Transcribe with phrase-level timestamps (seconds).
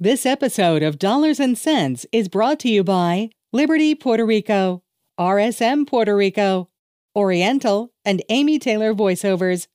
[0.00, 4.84] This episode of Dollars and Cents is brought to you by Liberty Puerto Rico,
[5.18, 6.68] RSM Puerto Rico,
[7.16, 9.66] Oriental, and Amy Taylor voiceovers.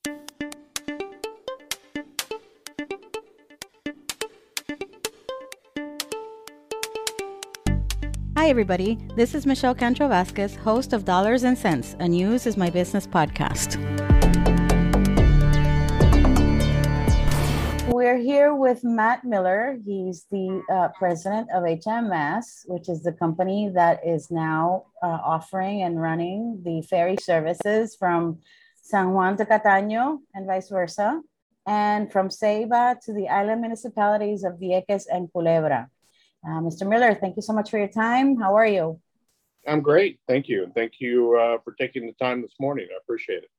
[8.38, 8.98] Hi, everybody.
[9.18, 14.13] This is Michelle Kantrow-Vázquez, host of Dollars and Cents, a News is My Business podcast.
[18.14, 19.80] We're here with Matt Miller.
[19.84, 25.82] He's the uh, president of HMS, which is the company that is now uh, offering
[25.82, 28.38] and running the ferry services from
[28.84, 31.22] San Juan to Cataño and vice versa,
[31.66, 35.88] and from Ceiba to the island municipalities of Vieques and Culebra.
[36.46, 36.88] Uh, Mr.
[36.88, 38.38] Miller, thank you so much for your time.
[38.40, 39.02] How are you?
[39.68, 40.20] I'm great.
[40.28, 40.66] Thank you.
[40.66, 42.86] And thank you uh, for taking the time this morning.
[42.94, 43.50] I appreciate it.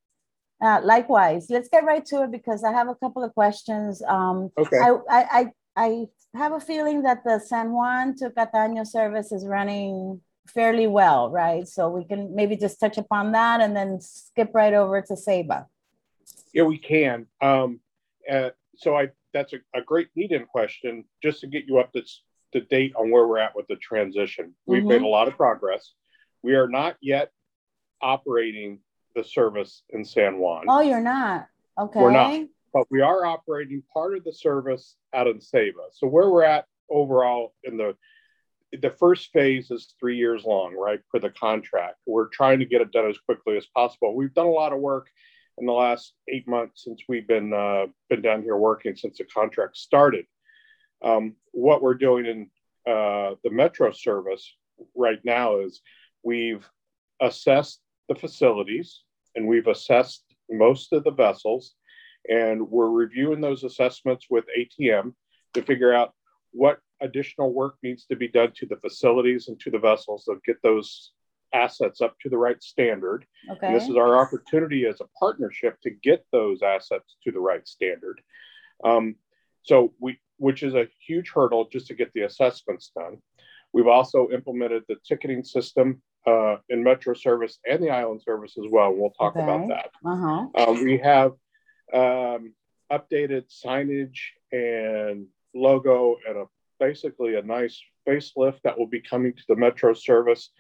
[0.63, 4.03] Uh, likewise, let's get right to it because I have a couple of questions.
[4.07, 4.79] Um, okay.
[4.79, 10.21] I, I, I, have a feeling that the San Juan to Cataño service is running
[10.49, 11.66] fairly well, right?
[11.69, 15.66] So we can maybe just touch upon that and then skip right over to Ceiba.
[16.52, 17.27] Yeah, we can.
[17.41, 17.80] Um,
[18.30, 22.02] uh, so I that's a, a great lead-in question just to get you up to
[22.52, 24.55] to date on where we're at with the transition.
[24.65, 24.89] We've mm-hmm.
[24.89, 25.93] made a lot of progress.
[26.43, 27.30] We are not yet
[28.01, 28.79] operating
[29.15, 30.65] the service in San Juan.
[30.68, 31.46] Oh, you're not?
[31.79, 32.01] Okay.
[32.01, 35.90] We're not, but we are operating part of the service out of Ceiba.
[35.93, 37.96] So where we're at overall in the
[38.80, 41.96] the first phase is three years long, right, for the contract.
[42.06, 44.16] We're trying to get it done as quickly as possible.
[44.16, 45.09] We've done a lot of work
[45.59, 49.24] in the last eight months since we've been uh, been down here working since the
[49.24, 50.26] contract started.
[51.04, 54.52] Um, what we're doing in uh, the metro service
[54.96, 55.80] right now is
[56.23, 56.68] we've
[57.21, 59.02] assessed the facilities
[59.35, 61.74] and we've assessed most of the vessels
[62.29, 65.12] and we're reviewing those assessments with ATM
[65.55, 66.12] to figure out
[66.53, 70.38] what additional work needs to be done to the facilities and to the vessels to
[70.47, 71.12] get those
[71.53, 73.25] assets up to the right standard.
[73.50, 73.66] Okay.
[73.66, 77.67] And this is our opportunity as a partnership to get those assets to the right
[77.67, 78.21] standard.
[78.84, 79.17] Um,
[79.62, 83.19] so we which is a huge hurdle just to get the assessments done.
[83.73, 88.71] We've also implemented the ticketing system uh, in Metro service and the island service as
[88.71, 88.93] well.
[88.95, 89.45] We'll talk okay.
[89.45, 89.91] about that.
[90.05, 90.47] Uh-huh.
[90.55, 91.33] Uh, we have
[91.93, 92.55] um,
[92.91, 94.19] updated signage
[94.53, 96.45] and logo and a
[96.81, 100.51] basically a nice facelift that will be coming to the Metro service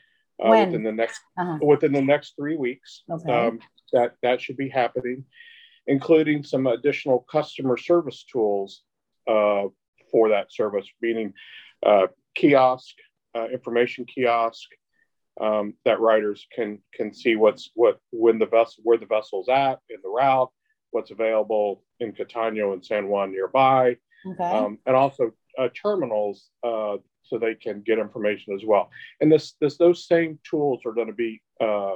[0.44, 1.58] uh, within the next uh-huh.
[1.62, 3.02] within the next three weeks.
[3.10, 3.32] Okay.
[3.32, 3.58] Um,
[3.92, 5.24] that that should be happening,
[5.86, 8.82] including some additional customer service tools
[9.28, 9.64] uh,
[10.10, 11.32] for that service, meaning
[11.84, 12.94] uh, kiosk,
[13.34, 14.68] uh, information kiosk,
[15.40, 19.80] um, that riders can can see what's what when the vessel where the vessel's at
[19.90, 20.50] in the route,
[20.90, 23.96] what's available in Cataño and San Juan nearby,
[24.26, 24.44] okay.
[24.44, 28.90] um, and also uh, terminals uh, so they can get information as well.
[29.20, 31.94] And this this those same tools are going to be uh,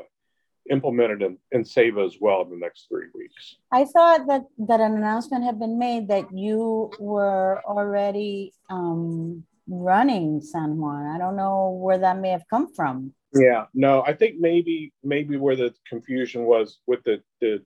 [0.70, 3.56] implemented in, in Ceiba as well in the next three weeks.
[3.72, 10.40] I thought that that an announcement had been made that you were already um, running
[10.40, 11.06] San Juan.
[11.06, 13.12] I don't know where that may have come from.
[13.34, 17.62] Yeah, no, I think maybe maybe where the confusion was with the the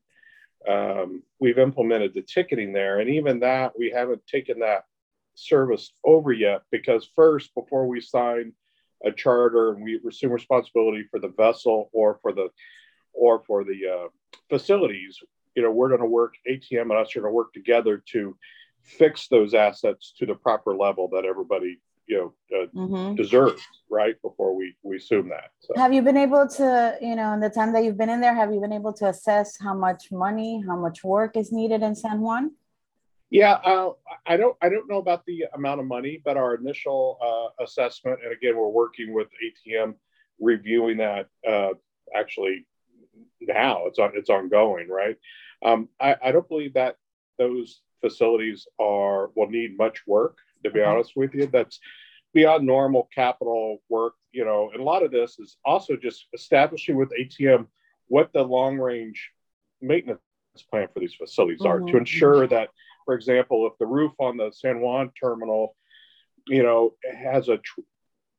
[0.69, 4.85] um, we've implemented the ticketing there, and even that we haven't taken that
[5.35, 8.53] service over yet because first before we sign
[9.05, 12.49] a charter and we assume responsibility for the vessel or for the
[13.13, 14.09] or for the uh,
[14.49, 15.19] facilities,
[15.55, 18.37] you know, we're going to work, ATM and us are going to work together to
[18.83, 21.79] fix those assets to the proper level that everybody,
[22.13, 23.15] you know, uh, mm-hmm.
[23.15, 24.21] deserves, right?
[24.23, 25.51] Before we, we assume that.
[25.61, 25.75] So.
[25.77, 28.35] Have you been able to, you know, in the time that you've been in there,
[28.35, 31.95] have you been able to assess how much money, how much work is needed in
[31.95, 32.53] San Juan?
[33.31, 33.93] Yeah, uh,
[34.27, 34.55] I don't.
[34.61, 38.59] I don't know about the amount of money, but our initial uh, assessment, and again,
[38.59, 39.95] we're working with ATM,
[40.39, 41.71] reviewing that uh,
[42.15, 42.67] actually
[43.41, 43.87] now.
[43.87, 45.17] It's on, it's ongoing, right?
[45.65, 46.97] Um, I, I don't believe that
[47.39, 50.37] those facilities are will need much work.
[50.65, 50.91] To be mm-hmm.
[50.91, 51.81] honest with you, that's
[52.33, 54.15] beyond normal capital work.
[54.33, 57.67] You know, and a lot of this is also just establishing with ATM
[58.09, 59.31] what the long range
[59.81, 60.21] maintenance
[60.71, 61.71] plan for these facilities mm-hmm.
[61.71, 61.99] are to mm-hmm.
[61.99, 62.69] ensure that,
[63.05, 65.77] for example, if the roof on the San Juan terminal,
[66.47, 67.59] you know, has a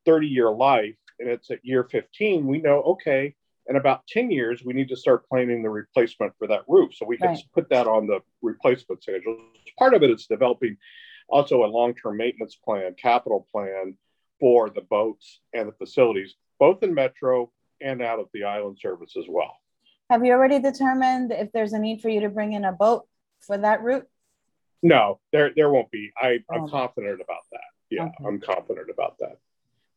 [0.04, 3.34] 30 year life and it's at year 15, we know, okay,
[3.66, 6.94] in about 10 years, we need to start planning the replacement for that roof.
[6.94, 7.44] So we can right.
[7.54, 9.38] put that on the replacement schedule.
[9.78, 10.76] Part of it is developing
[11.28, 13.96] also a long term maintenance plan, capital plan
[14.40, 17.50] for the boats and the facilities, both in Metro
[17.80, 19.56] and out of the island service as well.
[20.10, 23.06] Have you already determined if there's a need for you to bring in a boat
[23.40, 24.06] for that route?
[24.82, 26.12] No, there there won't be.
[26.16, 26.68] I, I'm oh.
[26.68, 27.60] confident about that.
[27.90, 28.24] yeah, Okay.
[28.26, 29.38] I'm confident about that.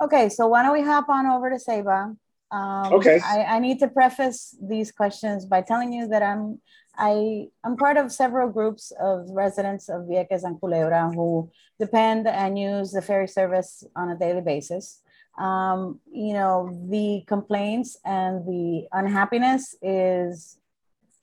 [0.02, 2.16] Okay, so why don't we hop on over to Ceiba?
[2.52, 3.20] Um, Okay.
[3.24, 6.62] I, I need to preface these questions by telling you that I'm
[6.98, 12.58] I I'm part of several groups of residents of Vieques and Culebra who depend and
[12.58, 15.02] use the ferry service on a daily basis.
[15.38, 20.58] Um, you know, the complaints and the unhappiness is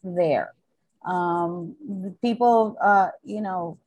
[0.05, 0.55] there.
[1.05, 3.79] Um, the people, uh, you know,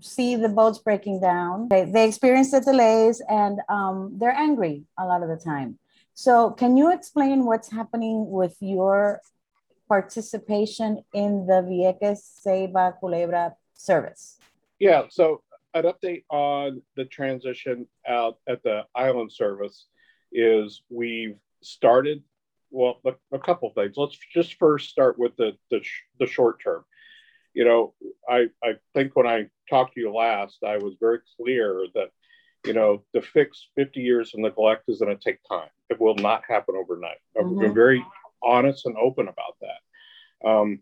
[0.00, 1.68] see the boats breaking down.
[1.68, 5.78] They, they experience the delays and um, they're angry a lot of the time.
[6.14, 9.20] So, can you explain what's happening with your
[9.88, 14.38] participation in the Vieques Ceiba Culebra service?
[14.78, 15.42] Yeah, so
[15.74, 19.86] an update on the transition out at the island service
[20.32, 22.22] is we've started,
[22.70, 23.94] well, a, a couple things.
[23.96, 26.84] Let's just first start with the, the, sh- the short term.
[27.54, 27.94] You know,
[28.28, 32.10] I, I think when I talked to you last, I was very clear that,
[32.64, 35.68] you know, to fix 50 years of neglect is going to take time.
[35.88, 37.18] It will not happen overnight.
[37.38, 38.04] I've been very
[38.42, 40.48] honest and open about that.
[40.48, 40.80] Um,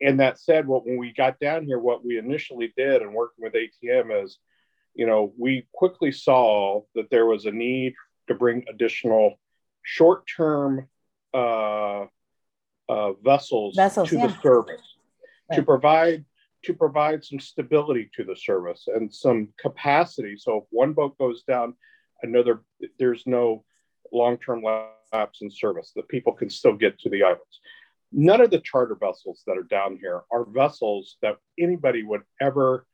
[0.00, 3.44] and that said, what when we got down here, what we initially did and working
[3.44, 4.38] with ATM is,
[4.94, 7.94] you know, we quickly saw that there was a need
[8.28, 9.38] to bring additional
[9.82, 10.88] short-term
[11.32, 12.04] uh,
[12.88, 14.26] uh, vessels, Vessels, to yeah.
[14.26, 14.82] the service
[15.52, 16.24] to provide
[16.64, 20.36] to provide some stability to the service and some capacity.
[20.38, 21.74] So if one boat goes down,
[22.22, 22.62] another
[22.98, 23.64] there's no
[24.12, 27.60] long-term lapse in service that people can still get to the islands.
[28.12, 32.86] None of the charter vessels that are down here are vessels that anybody would ever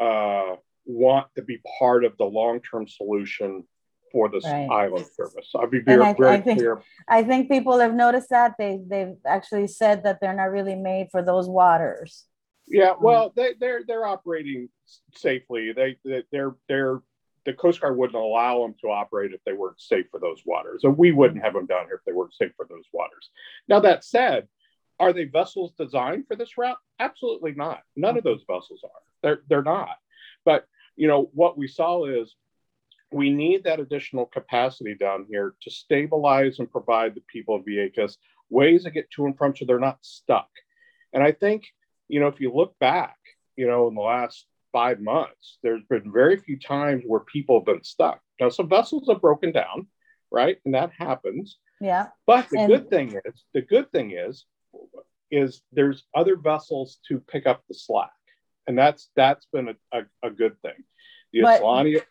[0.00, 0.56] uh,
[0.86, 3.64] want to be part of the long-term solution
[4.12, 4.68] for this Right.
[4.68, 5.50] island service.
[5.54, 6.82] I'll be very, I- very I think- clear.
[7.06, 11.08] I think people have noticed that they they've actually said that they're not really made
[11.12, 12.26] for those waters.
[12.70, 14.68] Yeah, Um, well, they, they're they're operating
[15.14, 15.72] safely.
[15.72, 17.00] They they- they're they're
[17.46, 20.84] the Coast Guard wouldn't allow them to operate if they weren't safe for those waters,
[20.84, 23.30] and we wouldn't have them down here if they weren't safe for those waters.
[23.66, 24.46] Now that said,
[24.98, 26.76] are they vessels designed for this route?
[26.98, 27.82] Absolutely not.
[27.96, 29.02] None of those vessels are.
[29.22, 29.96] They're they're not.
[30.44, 32.34] But you know what we saw is
[33.12, 38.16] we need that additional capacity down here to stabilize and provide the people of Vieques
[38.50, 40.48] ways to get to and from so they're not stuck.
[41.12, 41.64] And I think
[42.10, 43.16] you know, if you look back,
[43.56, 47.66] you know, in the last five months, there's been very few times where people have
[47.66, 48.20] been stuck.
[48.40, 49.86] Now, some vessels have broken down,
[50.30, 50.58] right?
[50.64, 51.58] And that happens.
[51.80, 52.08] Yeah.
[52.26, 54.44] But the And- good thing is, the good thing is,
[55.30, 58.10] is there's other vessels to pick up the slack.
[58.66, 60.78] And that's that's been a, a, a good thing.
[61.32, 62.02] The But- Isleño,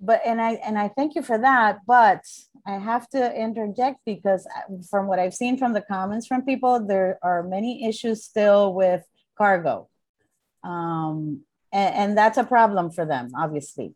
[0.00, 1.80] but and I and I thank you for that.
[1.86, 2.22] But
[2.66, 6.74] I have to interject because uh, from what I've seen from the comments from people,
[6.86, 9.02] there are many issues still with
[9.38, 9.88] cargo,
[10.64, 11.40] um,
[11.72, 13.94] and, and that's a problem for them, obviously.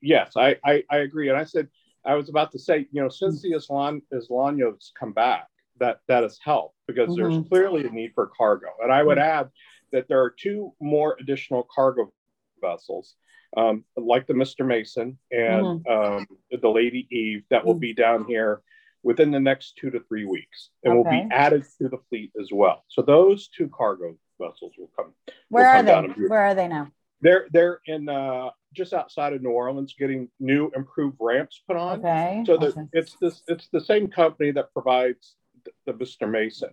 [0.00, 1.28] yes, I, I, I agree.
[1.28, 1.68] And I said,
[2.04, 5.48] I was about to say, you know, since the Islan, Isleño's come back,
[5.80, 7.48] that, that has helped because there's Mhm.
[7.48, 8.68] clearly a need for cargo.
[8.82, 9.50] And I would add
[9.92, 12.12] that there are two more additional cargo
[12.60, 13.16] vessels,
[13.56, 14.64] um, like the Mr.
[14.66, 17.80] Mason and um, the Lady Eve, that will Mhm.
[17.80, 18.62] be down here
[19.02, 22.50] within the next two to three weeks and will be added to the fleet as
[22.52, 22.84] well.
[22.88, 25.12] So those two cargo vessels will come.
[25.48, 26.14] Where are come down they?
[26.14, 26.28] view.
[26.28, 26.90] Where are they now?
[27.20, 31.98] They're they're in uh, just outside of New Orleans, getting new improved ramps put on.
[31.98, 32.44] Okay.
[32.46, 32.82] So the, okay.
[32.92, 35.34] it's this it's the same company that provides
[35.64, 36.30] the, the Mr.
[36.30, 36.70] Mason.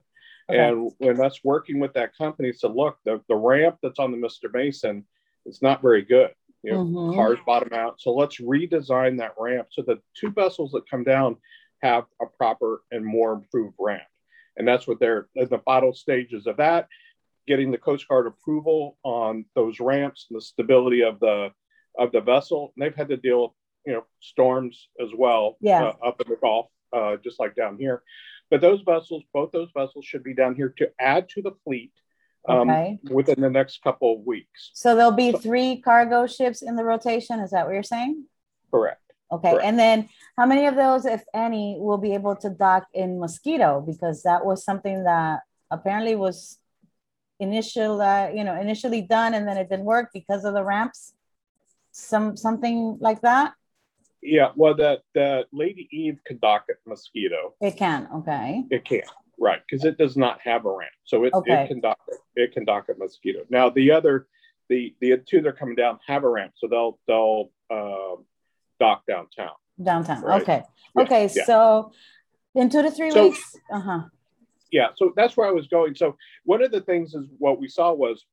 [0.49, 0.59] Okay.
[0.59, 4.17] And when us working with that company said, look, the, the ramp that's on the
[4.17, 4.53] Mr.
[4.53, 5.03] Mason,
[5.45, 6.29] it's not very good.
[6.61, 7.15] You know, Mhm.
[7.15, 7.99] cars bottom out.
[7.99, 11.37] So let's redesign that ramp so the two vessels that come down
[11.81, 14.03] have a proper and more improved ramp.
[14.57, 16.87] And that's what they're in the final stages of that,
[17.47, 21.51] getting the Coast Guard approval on those ramps and the stability of the
[21.97, 22.73] of the vessel.
[22.75, 23.51] And they've had to deal with,
[23.85, 25.83] you know, storms as well Yeah.
[25.85, 28.03] uh, up in the Gulf, uh, just like down here.
[28.51, 31.93] But those vessels, both those vessels should be down here to add to the fleet
[32.49, 32.99] um, Okay.
[33.09, 34.71] within the next couple of weeks.
[34.73, 37.39] So there'll be so- three cargo ships in the rotation.
[37.39, 38.25] Is that what you're saying?
[38.71, 39.01] Correct.
[39.31, 39.65] Okay, Correct.
[39.65, 43.81] and then how many of those, if any, will be able to dock in Mosquito?
[43.81, 45.39] Because that was something that
[45.71, 46.59] apparently was
[47.39, 51.13] initial, uh, you know, initially done and then it didn't work because of the ramps.
[51.91, 53.53] Some something like that.
[54.21, 57.53] Yeah, well, the the Lady Eve can dock at Mosquito.
[57.61, 58.07] It can.
[58.15, 58.63] Okay.
[58.69, 59.03] It can,
[59.39, 59.61] right?
[59.69, 61.63] Because it does not have a ramp, so it, Okay.
[61.63, 61.99] it can dock.
[62.35, 63.41] It can dock at Mosquito.
[63.49, 64.27] Now the other,
[64.67, 68.25] the the two that are coming down have a ramp, so they'll they'll um,
[68.79, 69.51] dock downtown.
[69.81, 70.21] Downtown.
[70.21, 70.41] Right.
[70.41, 70.63] Okay.
[70.97, 71.29] Yeah, okay.
[71.33, 71.45] yeah.
[71.45, 71.91] So
[72.55, 73.55] in two to three So- weeks.
[73.71, 73.99] Uh huh.
[74.71, 75.95] Yeah, so that's where I was going.
[75.95, 78.25] So one of the things is what we saw was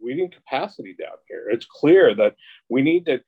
[0.00, 1.48] we need capacity down here.
[1.50, 2.34] It's clear that
[2.68, 3.20] we need to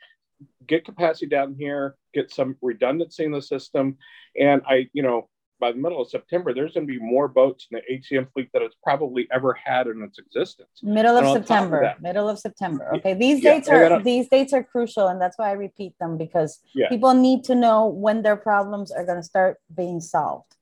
[0.67, 3.99] get capacity down here, get some redundancy in the system.
[4.39, 5.29] And I, you know,
[5.61, 8.49] by the middle of September, there's going to be more boats in the ATM fleet
[8.55, 10.71] that it's probably ever had in its existence.
[10.83, 11.83] Middle of September.
[11.83, 12.91] Of middle of September.
[12.97, 16.17] Okay, these yeah, dates are these dates are crucial, and that's why I repeat them
[16.17, 16.89] because yeah.
[16.89, 20.57] people need to know when their problems are going to start being solved.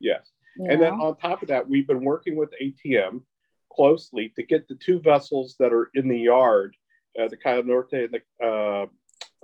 [0.00, 3.22] Yes, and then on top of that, we've been working with ATM
[3.72, 6.76] closely to get the two vessels that are in the yard,
[7.20, 8.86] uh, the Cayo Norte and the uh,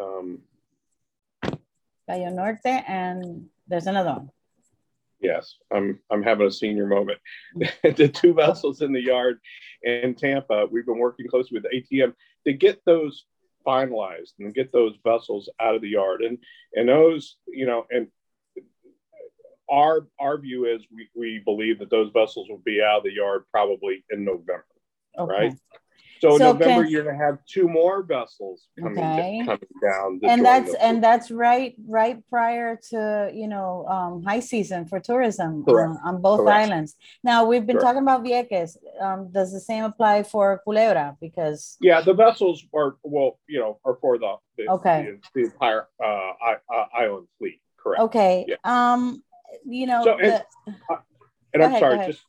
[0.02, 0.40] um,
[2.08, 4.30] Cayo Norte, and there's another one.
[5.20, 7.18] Yes, I'm I'm having a senior moment.
[7.82, 9.38] the two vessels in the yard
[9.82, 12.14] in Tampa, we've been working closely with ATM
[12.46, 13.24] to get those
[13.66, 16.22] finalized and get those vessels out of the yard.
[16.22, 16.38] And
[16.74, 18.08] and those, you know, and
[19.70, 23.12] our our view is we, we believe that those vessels will be out of the
[23.12, 24.66] yard probably in November.
[25.18, 25.32] Okay.
[25.32, 25.54] Right.
[26.20, 29.42] So, so November, can, you're going to have two more vessels coming, okay.
[29.44, 30.20] coming down.
[30.22, 35.64] And that's and that's right right prior to you know um, high season for tourism
[35.68, 36.70] on, on, both Correct.
[36.70, 36.96] islands.
[37.22, 37.96] Now we've been Correct.
[37.96, 38.76] talking about Vieques.
[39.00, 41.16] Um, does the same apply for Culebra?
[41.20, 45.50] Because yeah, the vessels are well, you know, are for the, the okay the, the
[45.50, 46.30] entire uh,
[46.72, 47.60] uh, island fleet.
[47.76, 48.00] Correct.
[48.00, 48.46] Okay.
[48.48, 48.56] Yeah.
[48.64, 49.22] Um,
[49.64, 50.96] you know, so, the, and, uh,
[51.52, 52.24] and I'm ahead, sorry, just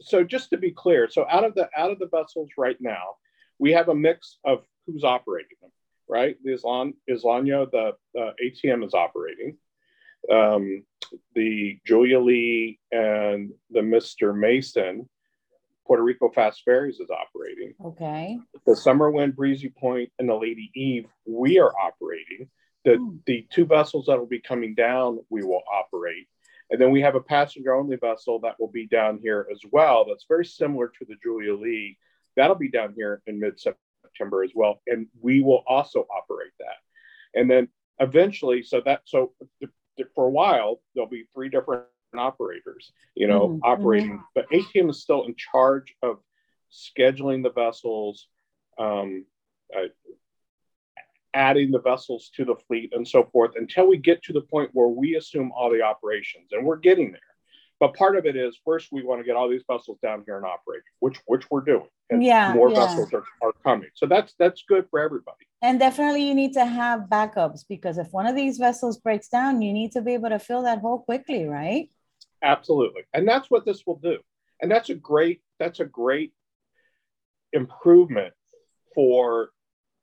[0.00, 3.16] so just to be clear, so out of the out of the vessels right now,
[3.58, 5.70] we have a mix of who's operating them,
[6.08, 6.36] right?
[6.42, 9.56] The Islan Isleño, the uh, ATM is operating.
[10.30, 10.84] Um,
[11.34, 14.36] the Julia Lee and the Mr.
[14.36, 15.08] Mason,
[15.86, 17.74] Puerto Rico Fast Ferries is operating.
[17.84, 18.38] Okay.
[18.66, 22.48] The Summer Wind Breezy Point and the Lady Eve, we are operating.
[22.84, 23.16] The, hmm.
[23.26, 26.28] the two vessels that will be coming down, we will operate.
[26.70, 30.04] And then we have a passenger only vessel that will be down here as well.
[30.06, 31.98] That's very similar to the Julia Lee.
[32.36, 34.80] That'll be down here in mid September as well.
[34.86, 37.38] And we will also operate that.
[37.38, 37.68] And then
[38.00, 39.32] eventually, so that, so
[40.14, 41.84] for a while, there'll be three different
[42.16, 43.60] operators, you know, mm-hmm.
[43.62, 44.22] operating, mm-hmm.
[44.34, 46.18] but ATM is still in charge of
[46.72, 48.28] scheduling the vessels,
[48.78, 49.24] um,
[49.76, 49.88] uh,
[51.36, 54.70] adding the vessels to the fleet and so forth until we get to the point
[54.72, 57.20] where we assume all the operations and we're getting there.
[57.78, 60.38] But part of it is first we want to get all these vessels down here
[60.38, 62.86] and operating which which we're doing and yeah more yeah.
[62.86, 63.90] vessels are, are coming.
[63.94, 65.44] So that's that's good for everybody.
[65.60, 69.60] And definitely you need to have backups because if one of these vessels breaks down
[69.60, 71.90] you need to be able to fill that hole quickly right?
[72.42, 73.02] Absolutely.
[73.12, 74.18] And that's what this will do.
[74.62, 76.32] And that's a great that's a great
[77.52, 78.32] improvement
[78.94, 79.50] for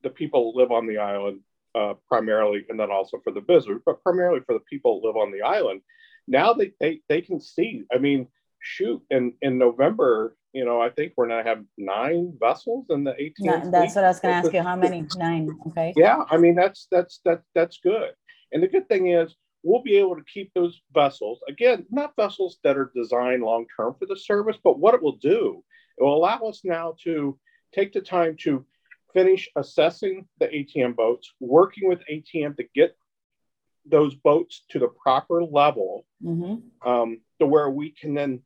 [0.04, 1.40] the people live on the island
[1.76, 5.32] uh, primarily, and then also for the visitors, but primarily for the people live on
[5.32, 5.82] the island.
[6.28, 7.84] Now they, they, they can see.
[7.94, 8.28] I mean,
[8.60, 13.04] shoot, in, in November, you know, I think we're going to have nine vessels in
[13.04, 13.66] the ATM.
[13.66, 14.62] No, that's what I was going to ask you.
[14.62, 15.06] How many?
[15.18, 15.50] Nine.
[15.68, 15.94] Okay.
[15.98, 18.12] Yeah, I mean that's that's that that's good.
[18.52, 22.60] And the good thing is we'll be able to keep those vessels again, not vessels
[22.64, 25.64] that are designed long term for the service, but what it will do,
[25.98, 27.38] it will allow us now to
[27.74, 28.64] take the time to
[29.14, 32.96] finish assessing the ATM boats, working with ATM to get
[33.86, 36.90] those boats to the proper level mm-hmm.
[36.90, 38.42] um, to where we can then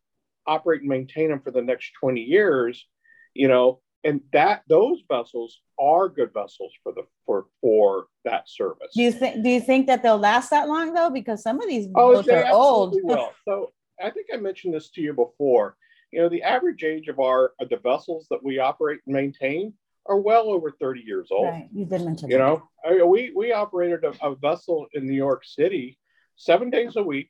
[0.45, 2.85] operate and maintain them for the next 20 years,
[3.33, 8.89] you know, and that those vessels are good vessels for the for for that service.
[8.95, 11.09] Do you think do you think that they'll last that long though?
[11.09, 12.97] Because some of these oh, boats are old.
[13.03, 13.31] will.
[13.45, 15.75] So I think I mentioned this to you before.
[16.11, 19.73] You know, the average age of our of the vessels that we operate and maintain
[20.07, 21.47] are well over 30 years old.
[21.47, 21.69] Right.
[21.73, 22.43] You did mention You that.
[22.43, 25.97] know, I we, we operated a, a, vessel in New York City
[26.35, 27.29] seven days a week,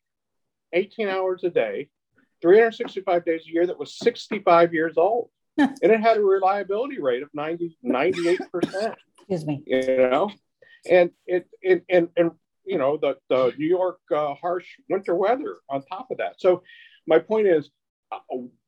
[0.74, 1.90] 18 hours a day,
[2.42, 5.30] 365 days a year that was 65 years old.
[5.58, 8.94] and it had a reliability rate of 90, 98%.
[9.18, 9.64] Excuse me.
[9.66, 10.30] You know,
[10.90, 12.32] and it, it and, and,
[12.64, 16.36] you know, the, the New York uh, harsh winter weather on top of that.
[16.38, 16.62] So
[17.08, 17.72] my point is,
[18.12, 18.20] uh,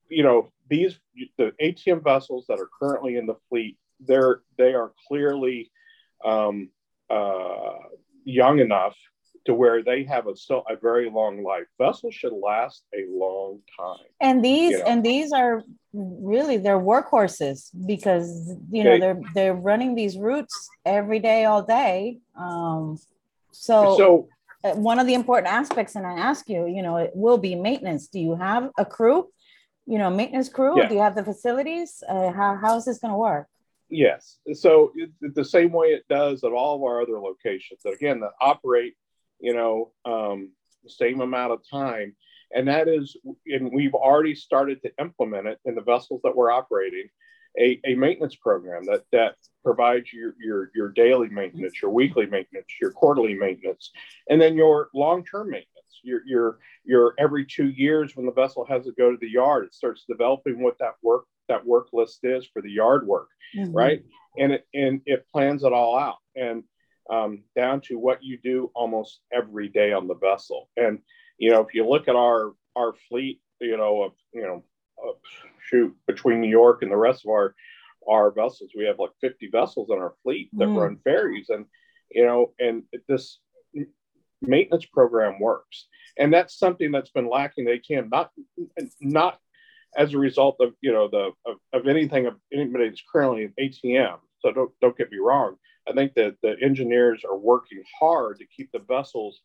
[0.10, 1.00] you know, these,
[1.38, 5.72] the ATM vessels that are currently in the fleet they're they are clearly
[6.24, 6.70] um,
[7.10, 7.74] uh,
[8.24, 8.96] young enough
[9.46, 11.66] to where they have a so a very long life.
[11.78, 14.06] Vessels should last a long time.
[14.22, 14.86] And these you know?
[14.86, 15.64] and these are
[15.94, 22.20] really they're workhorses because you know they're they're running these routes every day all day.
[22.38, 23.00] Um,
[23.52, 24.30] so so
[24.64, 27.56] uh, one of the important aspects, and I ask you, you know, it will be
[27.56, 28.08] maintenance.
[28.08, 29.30] Do you have a crew?
[29.88, 30.78] You know, maintenance crew.
[30.78, 30.88] Yeah.
[30.90, 32.04] Do you have the facilities?
[32.08, 33.48] Uh, how how is this going to work?
[33.90, 34.38] Yes.
[34.54, 38.20] So it, the same way it does at all of our other locations that again
[38.22, 38.96] that operate,
[39.40, 40.52] you know, um,
[40.84, 42.16] the same amount of time.
[42.56, 43.18] And that is,
[43.48, 47.10] and we've already started to implement it in the vessels that we're operating.
[47.60, 52.68] a, a maintenance program that that provides your, your your daily maintenance, your weekly maintenance,
[52.82, 53.92] your quarterly maintenance,
[54.30, 55.68] and then your long-term maintenance.
[56.04, 59.66] Your your your every two years when the vessel has to go to the yard,
[59.66, 63.28] it starts developing what that work that work list is for the yard work,
[63.58, 63.72] mm-hmm.
[63.72, 64.04] right?
[64.38, 66.64] And it and it plans it all out and
[67.10, 70.70] um, down to what you do almost every day on the vessel.
[70.78, 71.00] And
[71.38, 74.64] you know, if you look at our our fleet, you know, of you know,
[75.04, 75.16] of,
[75.70, 77.56] shoot between New York and the rest of our
[78.08, 80.78] our vessels, we have like 50 vessels in our fleet that mm.
[80.78, 81.66] run ferries, and
[82.12, 83.40] you know, and this
[84.42, 85.88] maintenance program works,
[86.18, 87.66] and that's something that's been lacking.
[87.66, 88.32] They can not
[89.02, 89.40] not
[89.98, 93.54] as a result of you know the of, of anything of anybody that's currently in
[93.60, 94.18] ATM.
[94.40, 95.56] So don't don't get me wrong.
[95.88, 99.42] I think that the engineers are working hard to keep the vessels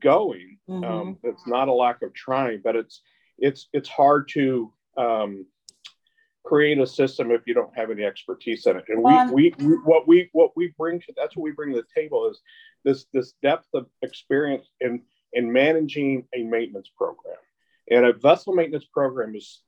[0.00, 0.58] going.
[0.68, 0.84] Mm-hmm.
[0.84, 3.02] Um, it's not a lack of trying, but it's
[3.38, 5.46] it's it's hard to um,
[6.44, 8.84] create a system if you don't have any expertise in it.
[8.88, 11.80] And we, we, we what we what we bring to that's what we bring to
[11.80, 12.40] the table is
[12.84, 17.36] this this depth of experience in in managing a maintenance program.
[17.90, 19.62] And a vessel maintenance program is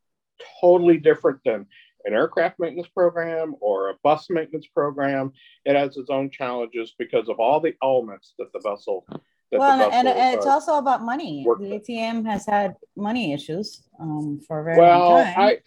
[0.60, 1.66] totally different than
[2.04, 5.32] an aircraft maintenance program or a bus maintenance program.
[5.64, 9.04] It has its own challenges because of all the elements that the vessel.
[9.08, 11.44] That well, the vessel, and, and it's uh, also about money.
[11.44, 15.38] The ATM has had money issues um, for a very well, long time.
[15.38, 15.58] I,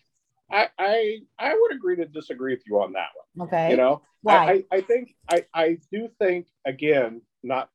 [0.50, 3.48] I, I I would agree to disagree with you on that one.
[3.48, 3.72] Okay.
[3.72, 4.64] You know, Why?
[4.72, 7.70] I, I think I, I do think again, not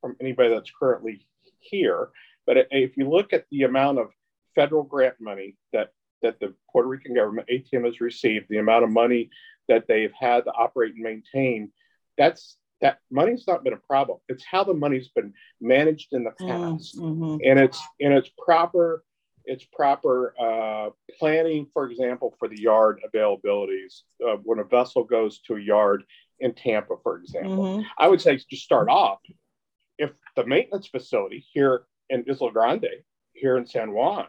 [0.00, 1.26] from anybody that's currently
[1.60, 2.08] here,
[2.46, 4.10] but if you look at the amount of
[4.54, 8.90] federal grant money that that the Puerto Rican government, ATM, has received, the amount of
[8.90, 9.30] money
[9.68, 11.70] that they've had to operate and maintain,
[12.16, 14.18] that's that money's not been a problem.
[14.28, 17.38] It's how the money's been managed in the mm, past, mm-hmm.
[17.44, 19.02] and it's and it's proper
[19.48, 24.02] it's proper uh, planning, for example, for the yard availabilities.
[24.24, 26.04] Uh, when a vessel goes to a yard
[26.38, 27.82] in Tampa, for example, mm-hmm.
[27.98, 29.20] I would say to start off,
[29.96, 34.26] if the maintenance facility here in Isla Grande, here in San Juan,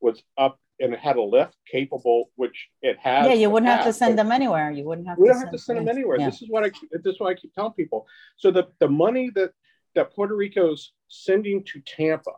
[0.00, 3.26] was up and it had a lift capable, which it has.
[3.26, 4.70] Yeah, you wouldn't have to send them anywhere.
[4.70, 5.18] You wouldn't have.
[5.18, 6.18] We don't have to send them anywhere.
[6.18, 6.30] Yeah.
[6.30, 6.70] This is what I.
[6.90, 8.06] This is what I keep telling people.
[8.36, 9.52] So the the money that
[9.94, 12.32] that Puerto Rico's sending to Tampa,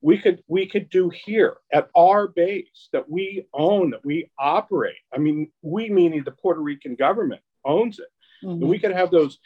[0.00, 4.96] we could we could do here at our base that we own, that we operate.
[5.12, 8.08] I mean, we meaning the Puerto Rican government owns it,
[8.44, 8.62] mm-hmm.
[8.62, 9.38] and we could have those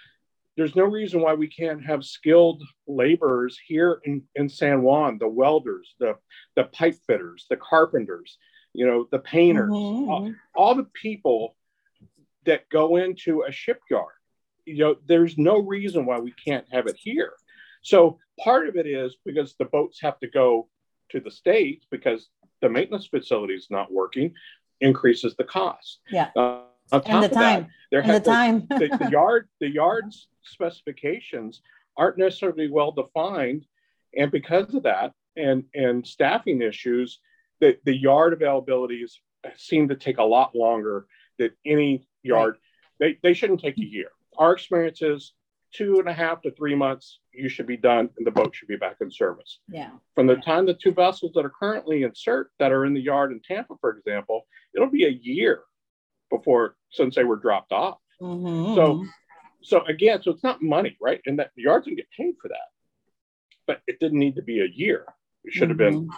[0.59, 5.29] there's no reason why we can't have skilled laborers here in, in San Juan, the
[5.29, 6.17] welders, the,
[6.57, 8.39] the pipe fitters, the carpenters,
[8.73, 10.11] you know, the painters, mm-hmm.
[10.11, 11.55] all, all the people
[12.45, 14.15] that go into a shipyard.
[14.65, 17.35] You know, there's no reason why we can't have it here.
[17.83, 20.69] So part of it is because the boats have to go
[21.11, 22.29] to the States because
[22.61, 24.35] the maintenance facility is not working,
[24.81, 26.01] increases the cost.
[26.11, 26.31] Yeah.
[26.35, 27.63] Uh, and the time.
[27.63, 28.67] That, there and the time.
[28.69, 31.63] the, the, yard, the yards specifications
[31.97, 33.67] aren't necessarily well defined,
[34.17, 37.21] and because of that, and and staffing issues,
[37.61, 39.13] the the yard availabilities
[39.57, 41.07] seem to take a lot longer
[41.39, 42.57] than any yard.
[43.01, 43.19] Right.
[43.23, 44.09] They they shouldn't take a year.
[44.37, 45.33] Our experience is
[45.73, 48.69] two and a half to three months, you should be done and the boat should
[48.69, 49.61] be back in service.
[49.69, 49.91] Yeah.
[50.15, 53.01] From the time the two vessels that are currently in CERT that are in the
[53.01, 55.63] yard in Tampa, for example, it'll be a year
[56.31, 57.99] before since they were dropped off.
[58.21, 58.75] Mm-hmm.
[58.75, 59.05] So,
[59.63, 61.21] so again, so it's not money, right?
[61.27, 62.69] And that the yards can get paid for that,
[63.67, 65.05] but it didn't need to be a year.
[65.45, 66.07] It should have mm-hmm.
[66.07, 66.11] been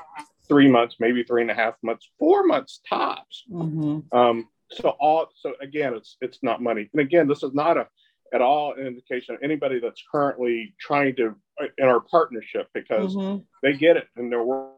[0.48, 3.44] three months, maybe three and a half months, four months tops.
[3.50, 4.16] Mm-hmm.
[4.16, 6.88] Um, so all, so again, it's it's not money.
[6.92, 7.86] And again, this is not a
[8.32, 11.34] at all an indication of anybody that's currently trying to
[11.78, 13.42] in our partnership because mm-hmm.
[13.62, 14.68] they get it and they're we're,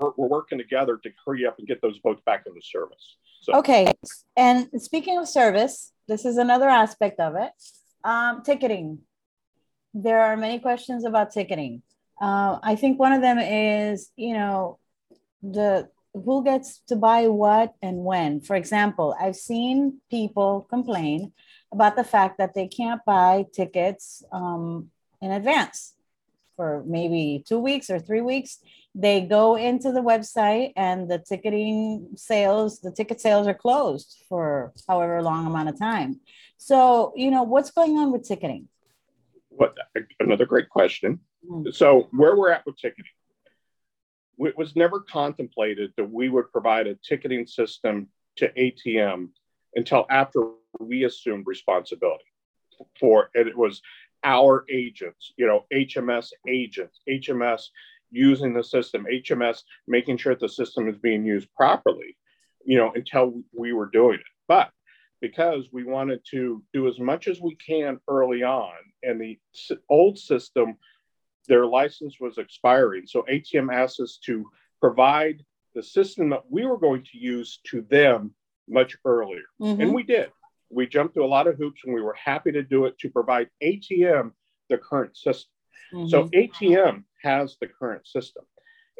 [0.00, 3.16] we're working together to hurry up and get those boats back into service.
[3.42, 3.54] So.
[3.56, 3.92] Okay.
[4.36, 7.52] And speaking of service, this is another aspect of it.
[8.02, 9.00] Um, ticketing.
[9.94, 11.82] There are many questions about ticketing.
[12.20, 14.78] Uh, I think one of them is, you know,
[15.42, 18.40] the who gets to buy what and when.
[18.40, 21.32] For example, I've seen people complain
[21.72, 24.90] about the fact that they can't buy tickets um,
[25.20, 25.94] in advance
[26.54, 28.60] for maybe two weeks or three weeks
[28.94, 34.72] they go into the website and the ticketing sales the ticket sales are closed for
[34.88, 36.20] however long amount of time.
[36.58, 38.68] So you know what's going on with ticketing?
[39.48, 39.76] What
[40.20, 41.20] another great question.
[41.48, 41.72] Mm-hmm.
[41.72, 43.04] so where we're at with ticketing.
[44.38, 49.28] It was never contemplated that we would provide a ticketing system to atm
[49.74, 50.40] until after
[50.80, 52.24] we assumed responsibility
[52.98, 53.80] for it it was
[54.24, 57.62] our agents you know hms agents hms
[58.14, 62.16] using the system, HMS making sure the system is being used properly
[62.64, 64.26] you know, until we were doing it.
[64.48, 64.70] But
[65.20, 69.38] because we wanted to do as much as we can early on, and the
[69.88, 70.76] old system,
[71.48, 73.06] their license was expiring.
[73.06, 74.50] So ATM asked us to
[74.80, 78.34] provide the system that we were going to use to them
[78.68, 79.42] much earlier.
[79.60, 79.80] Mm-hmm.
[79.80, 80.30] And we did.
[80.70, 83.10] We jumped through a lot of hoops and we were happy to do it to
[83.10, 84.32] provide ATM
[84.70, 85.50] the current system.
[85.92, 86.08] Mm-hmm.
[86.08, 88.44] So ATM has the current system.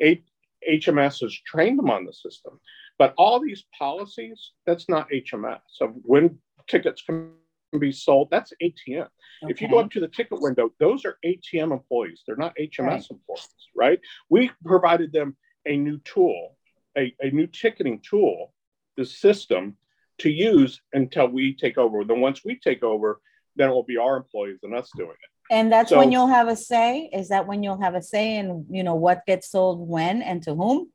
[0.03, 0.23] A-
[0.69, 2.59] HMS has trained them on the system.
[2.99, 5.61] But all these policies, that's not HMS.
[5.73, 7.33] So when tickets can
[7.79, 9.01] be sold, that's ATM.
[9.01, 9.09] Okay.
[9.49, 12.23] If you go up to the ticket window, those are ATM employees.
[12.27, 13.11] They're not HMS right.
[13.11, 14.01] employees, right?
[14.31, 16.57] We provided them a new tool,
[16.97, 18.53] a, a new ticketing tool,
[18.97, 19.77] the system
[20.19, 22.05] to use until we take over.
[22.05, 23.21] Then once we take over,
[23.57, 25.34] then it will be our employees and us doing it.
[25.51, 27.11] And that's so, when you'll have a say.
[27.13, 30.43] Is that when you'll have a say in you know what gets sold when and
[30.45, 30.91] to whom?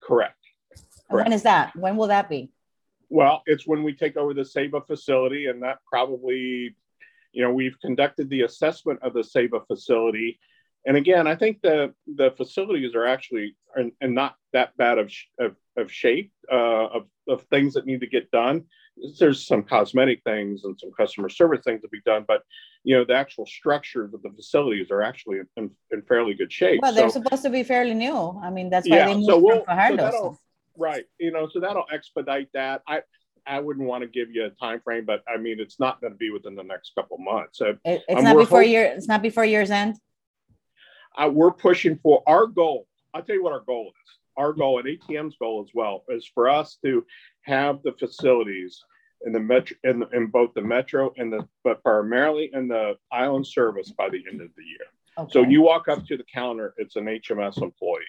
[0.00, 0.38] Correct.
[1.10, 1.28] Correct.
[1.28, 1.74] When is that?
[1.76, 2.50] When will that be?
[3.10, 6.74] Well, it's when we take over the Ceiba facility, and that probably,
[7.32, 10.38] you know, we've conducted the assessment of the Ceiba facility,
[10.86, 15.56] and again, I think the the facilities are actually and, not that bad of, of,
[15.76, 18.64] of shape uh, of of things that need to get done.
[19.18, 22.42] There's some cosmetic things and some customer service things to be done, but
[22.84, 26.80] you know the actual structures of the facilities are actually in, in fairly good shape.
[26.82, 28.40] Well, they're so, supposed to be fairly new.
[28.42, 29.98] I mean, that's why yeah, they moved so we'll, from.
[29.98, 30.38] So
[30.76, 32.82] right, you know, so that'll expedite that.
[32.86, 33.02] I
[33.46, 36.12] I wouldn't want to give you a time frame, but I mean, it's not going
[36.12, 37.60] to be within the next couple months.
[37.60, 38.84] it, it's um, not before hoping, year.
[38.84, 39.96] It's not before year's end.
[41.16, 42.86] Uh, we're pushing for our goal.
[43.12, 44.18] I'll tell you what our goal is.
[44.36, 47.04] Our goal and ATM's goal as well is for us to
[47.42, 48.82] have the facilities
[49.26, 53.46] in the metro in, in both the metro and the but primarily in the island
[53.46, 54.86] service by the end of the year.
[55.18, 55.32] Okay.
[55.32, 58.02] So you walk up to the counter, it's an HMS employee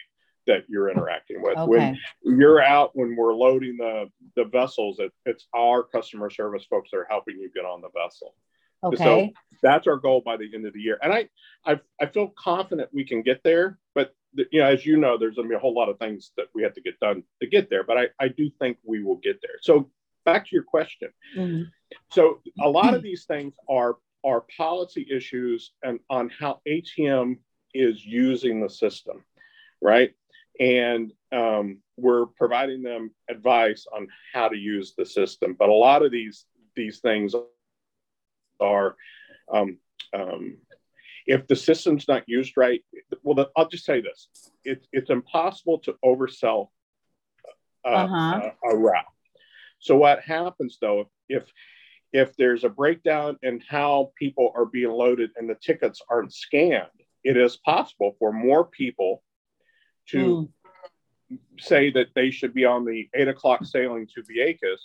[0.48, 1.58] that you're interacting with.
[1.58, 1.96] Okay.
[2.22, 6.92] When you're out, when we're loading the the vessels, it, it's our customer service folks
[6.92, 8.36] that are helping you get on the vessel.
[8.84, 9.04] Okay.
[9.04, 9.30] So
[9.64, 11.30] that's our goal by the end of the year, and I
[11.66, 13.80] I, I feel confident we can get there.
[13.94, 16.00] But the, you know, as you know, there's going to be a whole lot of
[16.00, 17.84] things that we have to get done to get there.
[17.84, 19.58] But I I do think we will get there.
[19.62, 19.90] So
[20.26, 21.10] back to your question.
[21.38, 21.64] Mm-hmm.
[22.12, 27.38] So a lot of these things are are policy issues and on how ATM
[27.74, 29.24] is using the system,
[29.82, 30.14] right?
[30.60, 35.56] And um, we're providing them advice on how to use the system.
[35.58, 36.46] But a lot of these
[36.76, 37.36] these things
[38.60, 38.96] are
[39.54, 39.78] um,
[40.14, 40.58] um,
[41.26, 42.84] if the system's not used right,
[43.24, 44.28] well, I'll just say this:
[44.64, 46.70] it's it's impossible to oversell
[47.86, 48.52] uh, uh-huh.
[48.64, 49.06] a, a, route.
[49.80, 51.44] So what happens though if
[52.14, 56.88] if there's a breakdown in how people are being loaded and the tickets aren't scanned,
[57.24, 59.22] it is possible for more people
[60.10, 60.50] to
[61.32, 61.40] mm.
[61.60, 64.80] say that they should be on the eight o'clock sailing to Vieques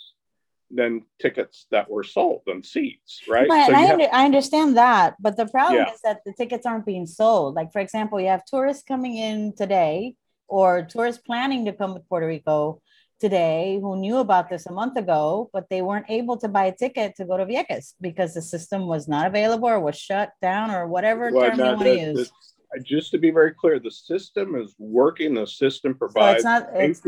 [0.73, 3.47] than tickets that were sold than seats, right?
[3.47, 5.93] But so I, have, I, understand that, but the problem yeah.
[5.93, 7.55] is that the tickets aren't being sold.
[7.55, 10.15] Like, for example, you have tourists coming in today
[10.47, 12.81] or tourists planning to come to Puerto Rico
[13.19, 16.75] today who knew about this a month ago, but they weren't able to buy a
[16.75, 20.71] ticket to go to Vieques because the system was not available or was shut down
[20.71, 22.31] or whatever well, term you want to use.
[22.83, 25.35] just to be very clear, the system is working.
[25.35, 27.01] The system provides so it's not, it's,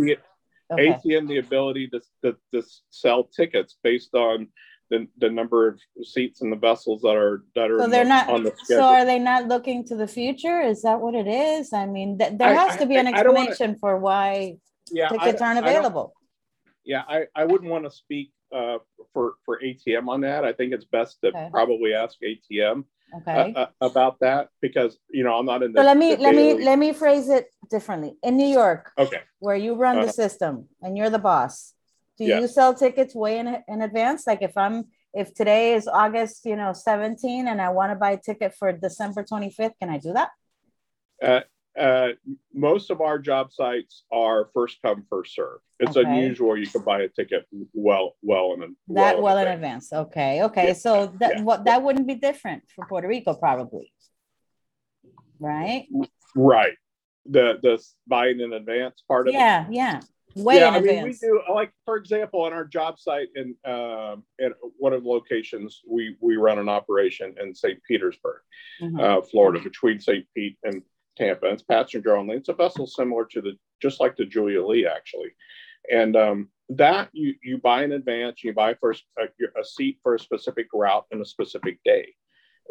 [0.73, 0.93] okay.
[1.05, 4.47] ATM the ability to, to, to sell tickets based on
[4.89, 8.09] the, the number of seats in the vessels that are that are so they're the,
[8.09, 8.83] not on the schedule.
[8.83, 12.17] so are they not looking to the future is that what it is i mean
[12.17, 14.57] th- there has I, to be an explanation wanna, for why
[14.91, 16.13] yeah, tickets I, aren't available
[16.83, 18.77] yeah i, I wouldn't want to speak uh,
[19.13, 21.49] for for atm on that i think it's best to okay.
[21.51, 22.83] probably ask atm
[23.17, 23.53] okay.
[23.55, 25.73] Uh, uh, about that because you know I'm not in.
[25.73, 28.15] The, so let me let me let me phrase it differently.
[28.23, 31.73] In New York, okay, where you run uh, the system and you're the boss,
[32.17, 34.25] do you sell tickets way in in advance?
[34.25, 38.11] Like if I'm if today is August, you know, 17, and I want to buy
[38.11, 40.29] a ticket for December 25th, can I do that?
[41.21, 41.41] Uh,
[41.79, 42.09] uh,
[42.53, 46.07] most of our job sites are first come first serve it's okay.
[46.09, 49.91] unusual you can buy a ticket well well in that well, well in advance.
[49.91, 50.73] advance okay okay yeah.
[50.73, 51.41] so that yeah.
[51.41, 53.91] what that wouldn't be different for puerto rico probably
[55.39, 55.87] right
[56.35, 56.73] right
[57.25, 59.99] the the buying in advance part of yeah, it yeah
[60.35, 61.21] way yeah, in I advance.
[61.21, 65.03] Mean, we do like for example on our job site in um, at one of
[65.03, 67.79] the locations we we run an operation in St.
[67.87, 68.41] Petersburg,
[68.81, 68.99] mm-hmm.
[68.99, 70.25] uh, Florida, between St.
[70.35, 70.81] Pete and
[71.17, 71.47] Tampa.
[71.47, 72.37] It's passenger only.
[72.37, 75.33] It's a vessel similar to the just like the Julia Lee actually,
[75.91, 78.43] and um, that you you buy in advance.
[78.43, 79.25] You buy first a,
[79.59, 82.07] a seat for a specific route and a specific day,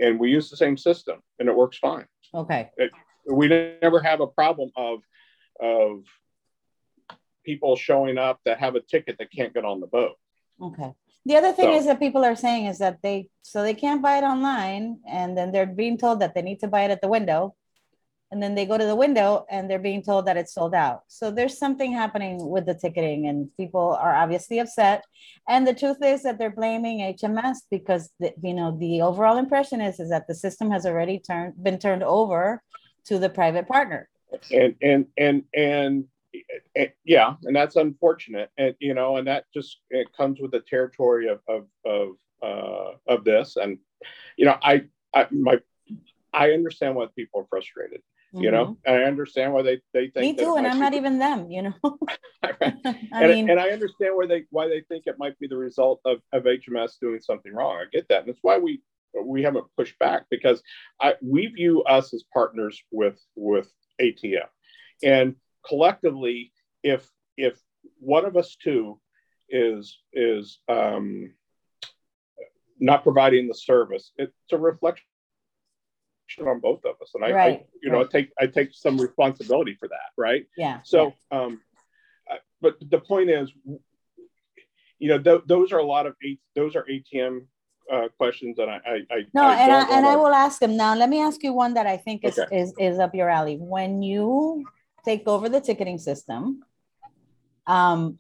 [0.00, 2.07] and we use the same system, and it works fine.
[2.35, 2.70] Okay.
[2.76, 2.90] It,
[3.31, 5.00] we never have a problem of
[5.61, 6.05] of
[7.44, 10.16] people showing up that have a ticket that can't get on the boat.
[10.61, 10.92] Okay.
[11.24, 14.02] The other thing So- is that people are saying is that they, so they can't
[14.02, 17.00] buy it online and then they're being told that they need to buy it at
[17.00, 17.55] the window.
[18.32, 21.02] And then they go to the window and they're being told that it's sold out.
[21.06, 25.04] So there's something happening with the ticketing and people are obviously upset.
[25.46, 29.82] And the truth is that they're blaming HMS because the, you know, the overall impression
[29.82, 32.62] is, is that the system has already turned, been turned over
[33.04, 34.08] to the private partner.
[34.50, 36.04] and and and and,
[36.74, 40.60] and yeah and that's unfortunate and you know and that just it comes with the
[40.60, 43.78] territory of of of uh of this and
[44.36, 44.82] you know i
[45.14, 45.60] i my
[46.32, 48.00] i understand why people are frustrated
[48.34, 50.40] you know and i understand why they they think Mm-hmm.
[50.40, 51.98] Me too, and I'm be- not even them, you know?
[52.42, 52.52] I
[53.12, 56.00] and, mean, and I understand where they why they think it might be the result
[56.04, 57.76] of, of HMS doing something wrong.
[57.76, 58.82] I get that, and that's why we
[59.24, 60.62] we haven't pushed back because
[61.00, 64.46] I we view us as partners with with ATM,
[65.02, 67.60] and collectively, if if
[67.98, 69.00] one of us two
[69.48, 71.34] is is um,
[72.80, 75.04] not providing the service, it's a reflection
[76.40, 77.48] on both of us, and I, I
[77.82, 78.06] you know right.
[78.06, 80.46] I take I take some responsibility for that, right?
[80.56, 80.80] yeah.
[80.82, 81.60] So, um,
[82.30, 83.50] uh, but the point is,
[84.98, 86.16] you know, th- those are a lot of
[86.54, 87.46] those are ATM
[87.92, 90.76] uh, questions, and I, I, I No, I and I, and I will ask them
[90.76, 90.94] now.
[90.94, 92.56] Let me ask you one that I think is, Okay.
[92.56, 93.56] is, is up your alley.
[93.56, 94.64] When you
[95.04, 96.62] take over the ticketing system,
[97.66, 98.18] um,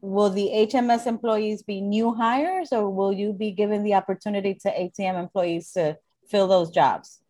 [0.00, 4.68] will the HMS employees be new hires or will you be given the opportunity to
[4.68, 5.96] ATM employees to
[6.28, 7.20] fill those jobs?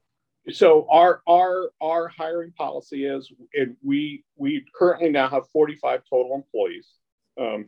[0.52, 6.34] So our our our hiring policy is, and we we currently now have 45 total
[6.34, 6.88] employees,
[7.40, 7.66] um,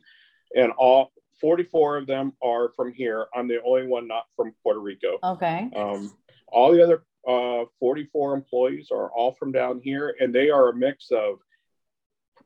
[0.55, 3.27] and all 44 of them are from here.
[3.35, 5.19] I'm the only one not from Puerto Rico.
[5.23, 6.13] Okay, Um,
[6.49, 10.75] all the other uh, 44 employees are all from down here, and they are a
[10.75, 11.39] mix of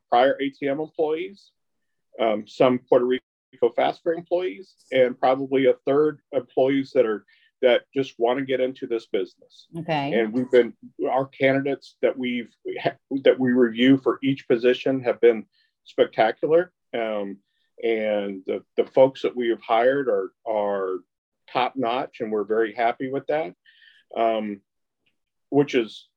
[0.08, 1.50] prior ATM employees,
[2.20, 3.20] um, some Puerto Rico
[3.76, 7.24] Fastway employees, and probably a third employees that are
[7.62, 9.68] that just want to get into this business.
[9.78, 10.74] okay, And we've been
[11.08, 12.50] our candidates that we've
[13.24, 15.46] that we review for each position have been
[15.84, 16.72] spectacular.
[16.92, 17.38] Um,
[17.82, 20.98] and the, the folks that we have hired are are
[21.50, 23.54] top notch, and we're very happy with that.
[24.16, 24.60] Um,
[25.48, 26.08] which is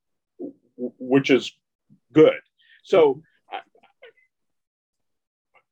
[0.78, 1.52] which is
[2.12, 2.40] good.
[2.84, 3.62] So I-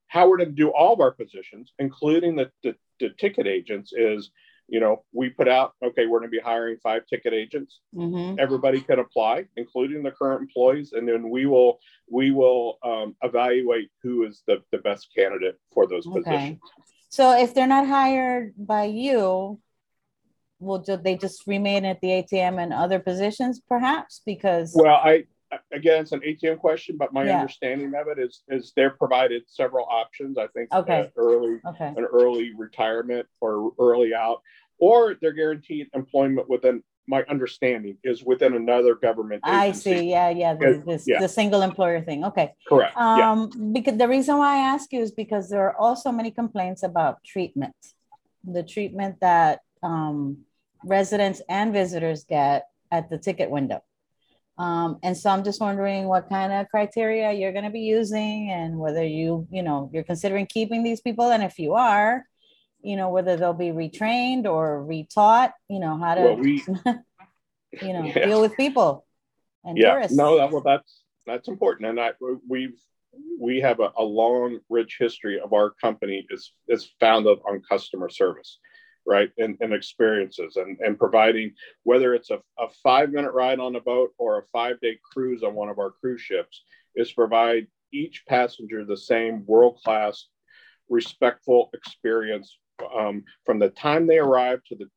[0.07, 3.91] how we're going to do all of our positions, including the, the, the ticket agents,
[3.93, 4.29] is
[4.67, 8.39] you know we put out okay we're going to be hiring five ticket agents mhm,
[8.39, 13.89] everybody can apply, including the current employees, and then we will we will um, evaluate
[14.01, 16.21] who is the, the best candidate for those okay.
[16.21, 16.59] positions.
[17.09, 19.59] So if they're not hired by you,
[20.59, 24.21] will they just remain at the ATM and other positions perhaps?
[24.25, 25.25] Because, Well, I
[25.71, 27.39] again, it's an ATM question, but my Yeah.
[27.41, 30.37] understanding of it is is they're provided several options.
[30.37, 31.11] I think Okay.
[31.15, 34.41] early okay, an early retirement or early out,
[34.79, 36.83] or they're guaranteed employment within.
[37.05, 39.41] My understanding is within another government.
[39.43, 40.09] I see.
[40.09, 41.19] Yeah, yeah, the, this, yeah.
[41.19, 42.23] the single employer thing.
[42.23, 42.53] Okay.
[42.65, 42.93] Correct.
[42.95, 43.29] yeah.
[43.29, 46.81] Um, because the reason why I ask you is because there are also many complaints
[46.81, 47.75] about treatment.
[48.45, 50.45] The treatment that um,
[50.85, 53.83] residents and visitors get at the ticket window.
[54.57, 58.51] Um, and so I'm just wondering what kind of criteria you're going to be using
[58.51, 61.31] and whether you, you know, you're considering keeping these people.
[61.31, 62.23] And if you are,
[62.83, 66.63] you know, whether they'll be retrained or retaught, you know, how to, Well, we
[67.81, 68.25] you know, Yeah.
[68.27, 69.05] deal with people
[69.63, 70.17] and yeah tourists.
[70.17, 72.11] no that well that's that's important and i
[72.47, 72.77] we've
[73.39, 78.09] we have a, a long rich history of our company is is founded on customer
[78.09, 78.59] service
[79.05, 83.75] right and, and experiences and, and providing whether it's a, a five minute ride on
[83.75, 86.63] a boat or a five day cruise on one of our cruise ships
[86.95, 90.27] is provide each passenger the same world class
[90.89, 92.57] respectful experience
[92.97, 94.89] um, from the time they arrive to the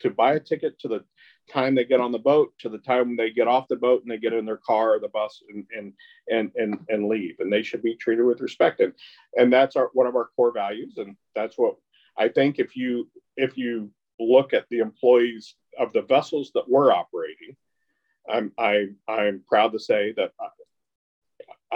[0.00, 1.04] to buy a ticket to the
[1.50, 4.10] time they get on the boat to the time they get off the boat and
[4.10, 5.92] they get in their car or the bus and and
[6.28, 8.92] and and, and leave and they should be treated with respect and
[9.36, 11.76] and that's our one of our core values and that's what
[12.16, 16.92] i think if you if you look at the employees of the vessels that we're
[16.92, 17.56] operating
[18.30, 20.48] i'm i i'm proud to say that I,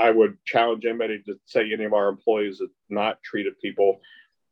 [0.08, 4.00] I would challenge anybody to say any of our employees have not treated people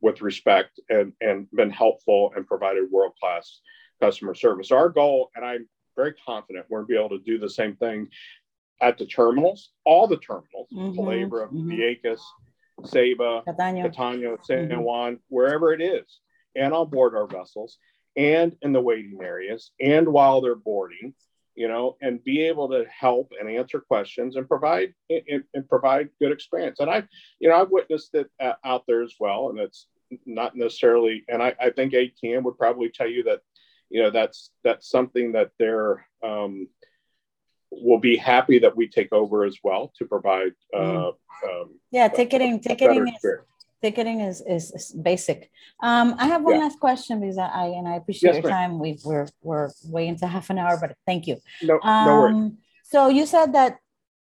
[0.01, 3.61] with respect and and been helpful and provided world class
[4.01, 4.71] customer service.
[4.71, 7.77] Our goal, and I'm very confident we're going to be able to do the same
[7.77, 8.09] thing
[8.81, 11.69] at the terminals, all the terminals, Mhm, Culebra, mhm.
[11.69, 12.21] Vieques,
[12.83, 13.85] Ceiba, Cataño.
[13.85, 14.83] Cataño, San Mhm.
[14.83, 16.21] Juan, wherever it is,
[16.55, 17.79] and on board our vessels
[18.17, 21.15] and in the waiting areas and while they're boarding
[21.57, 26.09] you know, and be able to help and answer questions and provide and, and provide
[26.21, 26.81] good experience.
[26.81, 27.05] And I,
[27.39, 29.87] you know, I've witnessed it uh, out there as well, and it's
[30.27, 31.25] not necessarily.
[31.29, 33.41] And I, I think ATM would probably tell you that,
[33.89, 36.69] you know, that's that's something that they're um,
[37.83, 40.53] will be happy that we take over as well to provide.
[40.75, 41.49] Uh, mm-hmm.
[41.49, 43.25] um, yeah, ticketing, ticketing is,
[43.83, 45.51] ticketing is, is, is basic.
[45.81, 46.63] Um, I have one yeah.
[46.63, 48.79] last question because I and I appreciate yes, your time.
[48.79, 51.37] We we're we're way into half an hour, but thank you.
[51.63, 52.53] No, um, no worries.
[52.85, 53.79] So you said that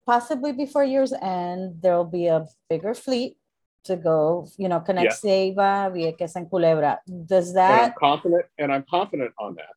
[0.05, 3.37] possibly before year's end there will be a bigger fleet
[3.85, 5.53] to go, you know, connect yeah.
[5.53, 6.97] Ceiba, Vieques, and Culebra.
[7.25, 7.83] Does that?
[7.83, 9.73] And I'm confident, and I'm confident on that.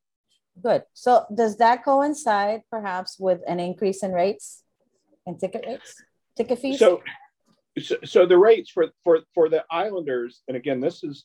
[0.61, 0.83] Good.
[0.93, 4.63] So does that coincide perhaps with an increase in rates
[5.27, 6.03] and ticket rates,
[6.37, 6.79] ticket fees?
[6.79, 7.03] So,
[7.79, 11.25] so, so the rates for, for, for the islanders, and again, this is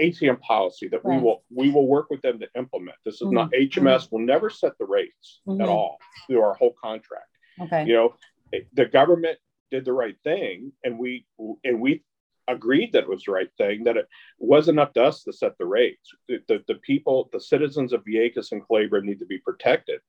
[0.00, 1.16] ATM policy that right.
[1.18, 2.96] we will we will work with them to implement.
[3.04, 3.34] This is mm-hmm.
[3.34, 4.16] not HMS mm-hmm.
[4.16, 5.60] will never set the rates mm-hmm.
[5.60, 7.26] at all through our whole contract.
[7.60, 7.84] Okay.
[7.86, 8.14] You know,
[8.72, 9.38] the government
[9.70, 11.26] did the right thing, and we
[11.64, 12.04] and we
[12.48, 14.06] agreed that it was the right thing, that it
[14.38, 16.10] wasn't up to us to set the rates.
[16.28, 20.00] The, the, the, people, the citizens of Vieques and Culebra need to be protected.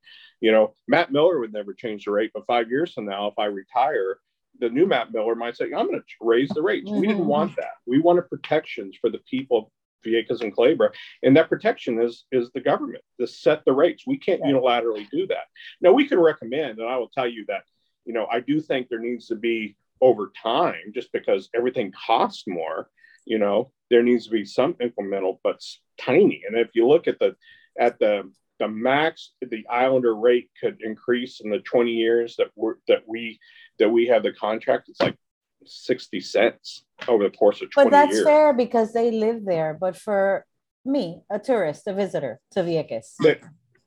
[0.41, 3.37] You know, Matt Miller would never change the rate, but five years from now, if
[3.37, 4.17] I retire,
[4.59, 6.89] the new Matt Miller might say, I'm going to raise the rates.
[6.89, 6.99] Mm-hmm.
[6.99, 7.61] We didn't want mm-hmm.
[7.61, 7.73] that.
[7.85, 9.65] We wanted protections for the people of
[10.05, 10.89] Vieques and Culebra.
[11.23, 14.03] And that protection is, is the government to set the rates.
[14.05, 15.45] We can't unilaterally do that.
[15.81, 17.63] Now, we can recommend, and I will tell you that,
[18.05, 22.43] you know, I do think there needs to be over time just because everything costs
[22.45, 22.89] more
[23.25, 25.61] you know there needs to be some incremental but
[25.99, 26.43] tiny.
[26.47, 27.35] And if you look at the
[27.79, 32.75] at the the max the islander rate could increase in the 20 years that we're
[32.87, 33.39] that we
[33.79, 35.17] that we have the contract it's like
[35.65, 38.25] 60 cents over the course of 20 but that's years.
[38.25, 39.77] fair because they live there.
[39.79, 40.45] But for
[40.85, 43.13] me a tourist a visitor to Vieques.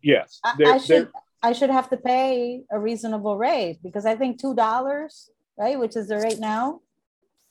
[0.02, 1.10] Yes I, I should
[1.42, 5.78] I should have to pay a reasonable rate because I think two dollars right?
[5.78, 6.80] Which is the rate now.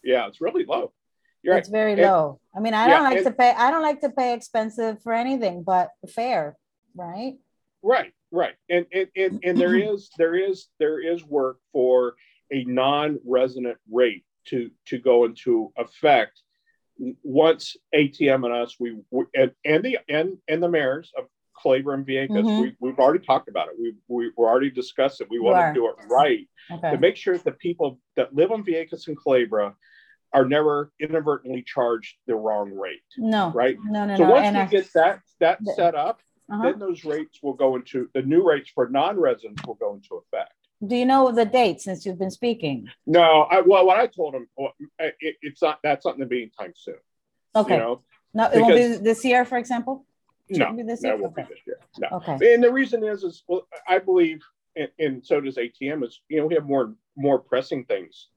[0.04, 0.94] Yeah, it's really low.
[1.42, 1.78] You're it's right.
[1.78, 2.40] very and, low.
[2.56, 3.52] I mean, I yeah, don't like and, to pay.
[3.52, 6.58] I don't like to pay expensive for anything, but fair,
[6.96, 7.36] right?
[7.84, 8.56] Right, right.
[8.70, 12.16] And and and, and there is there is there is work for
[12.52, 16.42] a non-resident rate to to go into effect
[17.24, 21.26] once ATM and us we, we and, and the and and the mayors of
[21.64, 22.30] Culebra and Vieques.
[22.30, 22.62] Mm-hmm.
[22.62, 23.76] We, we've already talked about it.
[23.80, 25.28] We, we, we already discussed it.
[25.30, 26.92] We want to do it right okay.
[26.92, 29.74] to make sure that people that live on Vieques and Culebra
[30.34, 33.02] are never inadvertently charged the wrong rate.
[33.18, 33.52] No.
[33.54, 33.78] Right?
[33.86, 34.32] No, no, so no.
[34.32, 36.20] once and we I, get that that the, set up,
[36.52, 36.64] uh-huh.
[36.64, 40.52] then those rates will go into the new rates for non-residents will go into effect.
[40.86, 42.90] Do you know the date since you've been speaking?
[43.08, 46.26] No, I, well, what I told him, well, it, it's not that's not going to
[46.26, 46.96] be anytime soon.
[47.56, 47.76] Okay.
[47.76, 48.02] You know?
[48.34, 50.06] No, it won't be this year, for example.
[50.50, 51.44] No, that won't okay.
[51.44, 51.80] be this year.
[52.00, 52.18] No.
[52.18, 52.54] Okay.
[52.54, 54.42] And the reason is, is well, I believe,
[54.76, 58.28] and, and, so does ATM, is you know we have more more pressing things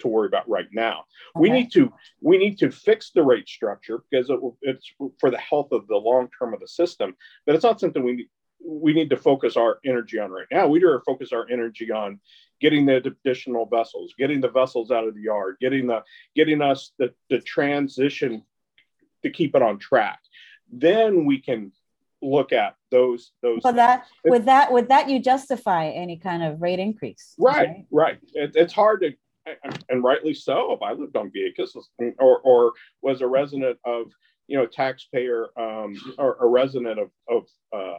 [0.00, 1.04] to worry about right now.
[1.36, 1.40] Okay.
[1.40, 5.38] We need to we need to fix the rate structure because it it's for the
[5.38, 7.16] health of the long term of the system.
[7.46, 8.28] But it's not something we need,
[8.62, 10.66] we need to focus our energy on right now.
[10.66, 12.20] We need to focus our energy on
[12.60, 16.02] getting the additional vessels, getting the vessels out of the yard, getting the
[16.34, 18.42] getting us the, the transition
[19.22, 20.18] to keep it on track
[20.72, 21.72] then we can
[22.22, 26.60] look at those those but that with that with that you justify any kind of
[26.60, 28.18] rate increase right right, right.
[28.34, 29.12] It, it's hard to
[29.88, 31.70] and rightly so if i lived on Vieques
[32.18, 34.06] or or was a resident of
[34.48, 37.98] you know taxpayer um or a resident of of uh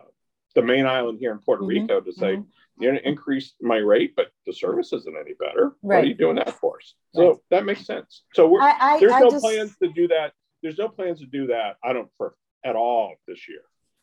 [0.53, 1.81] the main island here in puerto mm-hmm.
[1.81, 2.43] rico to say mm-hmm.
[2.79, 5.97] you're going to increase my rate but the service isn't any better right.
[5.97, 6.77] what are you doing that for
[7.15, 7.37] so right.
[7.49, 10.33] that makes sense so we're I, I, there's I no just, plans to do that
[10.61, 13.61] there's no plans to do that i don't for at all this year.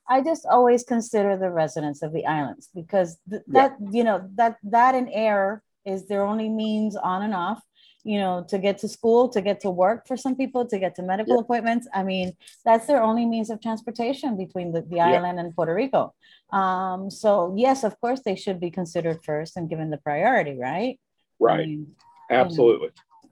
[0.09, 3.89] I just always consider the residents of the islands because th- that yeah.
[3.91, 7.63] you know that that in air is their only means on and off
[8.05, 10.95] you know to get to school to get to work for some people to get
[10.95, 11.41] to medical yeah.
[11.41, 12.33] appointments i mean
[12.65, 15.07] that's their only means of transportation between the, the yeah.
[15.07, 16.15] island and puerto rico
[16.53, 20.99] um, so yes of course they should be considered first and given the priority right
[21.39, 21.87] right I mean,
[22.31, 22.91] absolutely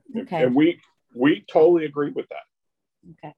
[0.09, 0.23] you know.
[0.23, 0.81] okay and we
[1.15, 2.47] we totally agree with that
[3.13, 3.35] okay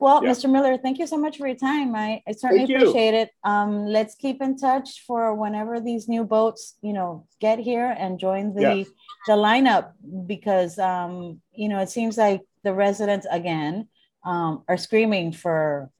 [0.00, 0.30] well, yeah.
[0.30, 0.50] Mr.
[0.50, 1.94] Miller, thank you so much for your time.
[1.94, 3.30] I, I certainly appreciate it.
[3.44, 8.18] Um, let's keep in touch for whenever these new boats, you know, get here and
[8.18, 8.84] join the yeah.
[9.26, 9.92] the lineup
[10.26, 13.88] because um, you know, it seems like the residents again
[14.24, 15.90] um, are screaming for,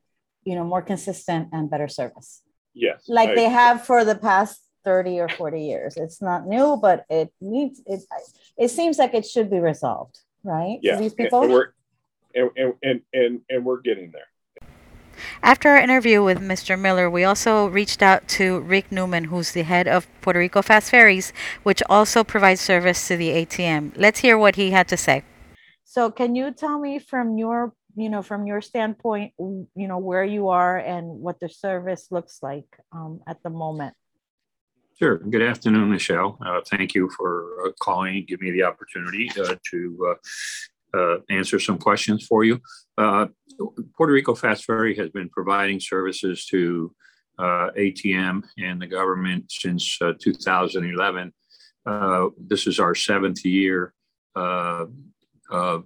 [0.44, 2.42] you know, more consistent and better service.
[2.74, 3.04] Yes.
[3.08, 5.96] Like I, they have for the past 30 or 40 years.
[5.96, 8.02] It's not new, but it needs it
[8.58, 10.78] it seems like it should be resolved, right?
[10.82, 10.98] Yeah.
[10.98, 11.42] these people.
[11.42, 11.64] And,
[12.36, 14.28] and, and, and, and we're getting there.
[15.42, 16.78] After our interview with Mr.
[16.78, 20.90] Miller, we also reached out to Rick Newman, who's the head of Puerto Rico Fast
[20.90, 21.32] Ferries,
[21.62, 23.92] which also provides service to the ATM.
[23.96, 25.24] Let's hear what he had to say.
[25.84, 30.24] So can you tell me from your, you know, from your standpoint, you know, where
[30.24, 33.94] you are and what the service looks like um, at the moment?
[34.98, 35.18] Sure.
[35.18, 36.38] Good afternoon, Michelle.
[36.44, 40.16] Uh, thank you for uh, calling, give me the opportunity uh, to
[40.96, 42.60] uh, uh, answer some questions for you.
[42.98, 43.26] Uh,
[43.96, 46.92] Puerto Rico Fast Ferry has been providing services to
[47.38, 51.32] ATM and the government since 2011.
[52.38, 53.92] this is our seventh year
[54.34, 55.84] of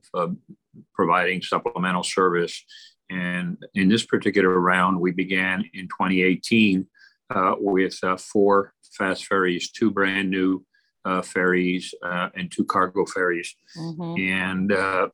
[0.95, 2.65] providing supplemental service.
[3.11, 6.87] And in this particular round, we began in 2018
[7.35, 10.65] uh, with uh, four fast ferries, two brand new
[11.05, 13.55] uh, ferries, uh, and two cargo ferries.
[13.77, 14.33] Mm-hmm.
[14.33, 15.09] And uh,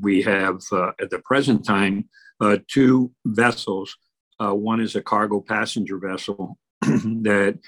[0.00, 2.08] we have, uh, at the present time,
[2.68, 3.96] two vessels.
[4.38, 7.58] one is a cargo passenger vessel that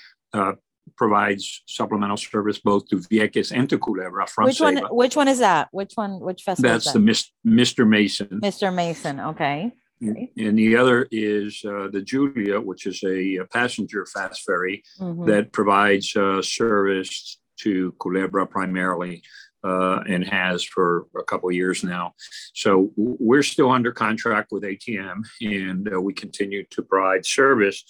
[0.97, 4.79] provides supplemental service both to Vieques and to Culebra from Which one?
[4.91, 5.69] Which one is that?
[5.73, 6.21] Which one?
[6.21, 6.63] Which vessel?
[6.63, 6.99] That's that?
[6.99, 7.89] the Mr.
[7.89, 8.41] Mason.
[8.43, 8.75] Mr.
[8.75, 9.21] Mason.
[9.21, 9.73] Okay.
[10.01, 15.27] And the other is uh, the Julia, which is a, a passenger fast ferry mm-hmm.
[15.27, 19.23] that provides uh, service to Culebra primarily
[19.65, 22.15] uh, and has for a couple of years now.
[22.55, 27.85] So we're still under contract with ATM and uh, we continue to provide service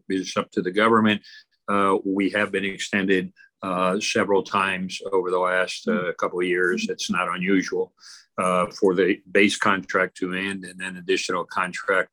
[0.10, 1.22] is up to the government.
[1.68, 3.34] Uh, we have been extended
[3.66, 6.88] uh, several times over the last uh, couple of years.
[6.88, 7.94] It's not unusual
[8.38, 12.10] uh, for the base contract to end and then additional contract.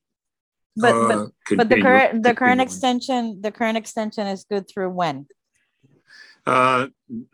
[0.76, 4.90] But but, uh, but the current the current extension the current extension is good through
[4.90, 5.26] when?
[6.46, 6.86] Uh,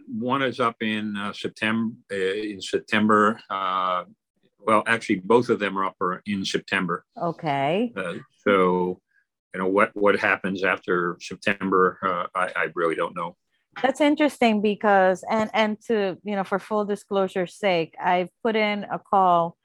[0.08, 1.94] one is up in September.
[2.10, 5.96] in September, well, actually, both of them are up
[6.26, 7.04] in September.
[7.16, 7.92] Okay.
[8.44, 9.00] so
[9.54, 13.36] you know what what happens after September, uh, I, I really don't know.
[13.82, 18.84] That's interesting because and and to you know for full disclosure's sake, I've put in
[18.84, 19.56] a call,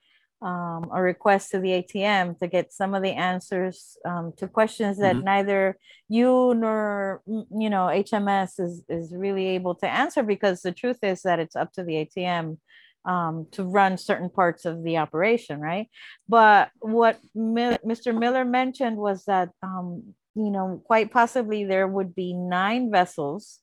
[0.41, 4.97] um, a request to the ATM to get some of the answers um, to questions
[4.99, 5.26] that mm-hmm.
[5.26, 5.78] neither
[6.09, 11.22] you nor you know HMS is is really able to answer because the truth is
[11.24, 12.57] that it's up to the ATM
[13.05, 15.89] um, to run certain parts of the operation, right?
[16.28, 18.18] But what Mr.
[18.18, 23.59] Miller mentioned was that, um, you know, quite possibly there would be nine vessels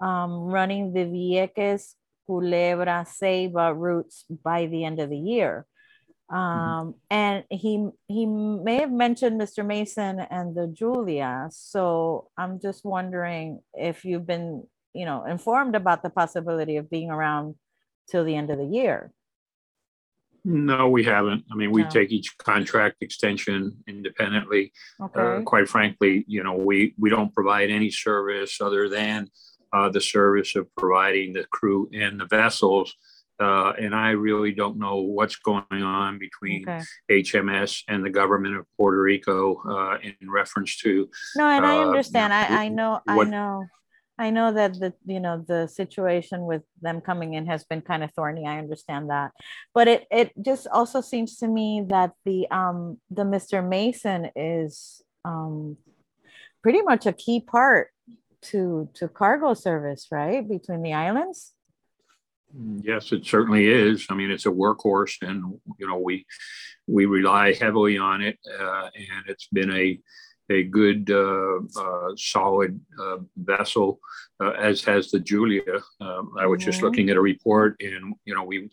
[0.00, 1.94] um, running the Vieques,
[2.28, 5.66] Culebra, Ceiba routes by the end of the year.
[6.30, 6.36] Mm-hmm.
[6.36, 9.64] Um, and he he may have mentioned Mr.
[9.64, 11.48] Mason and the Julia.
[11.52, 17.10] So I'm just wondering if you've been, you know, informed about the possibility of being
[17.10, 17.54] around
[18.10, 19.12] till the end of the year.
[20.48, 21.44] No, we haven't.
[21.50, 21.90] I mean, we no.
[21.90, 24.72] take each contract extension independently.
[25.00, 25.20] Uh, okay.
[25.20, 29.28] Uh, quite frankly, you know, we we don't provide any service other than
[29.72, 32.94] uh, the service of providing the crew and the vessels.
[33.38, 36.82] Uh, and I really don't know what's going on between okay.
[37.10, 41.08] HMS and the government of Puerto Rico uh, in reference to.
[41.36, 42.32] No, and I uh, understand.
[42.32, 43.00] I, I know.
[43.04, 43.66] What, I know.
[44.18, 48.02] I know that the you know the situation with them coming in has been kind
[48.02, 48.46] of thorny.
[48.46, 49.32] I understand that,
[49.74, 53.66] but it it just also seems to me that the um the Mr.
[53.66, 55.76] Mason is um
[56.62, 57.90] pretty much a key part
[58.50, 61.52] to to cargo service, right, between the islands.
[62.82, 64.06] Yes, it certainly is.
[64.08, 66.26] I mean, it's a workhorse, and you know we
[66.86, 69.98] we rely heavily on it, uh, and it's been a
[70.48, 73.98] a good, uh, uh, solid uh, vessel,
[74.38, 75.82] uh, as has the Julia.
[76.00, 76.86] Um, I was just mm-hmm.
[76.86, 78.70] looking at a report, and you know we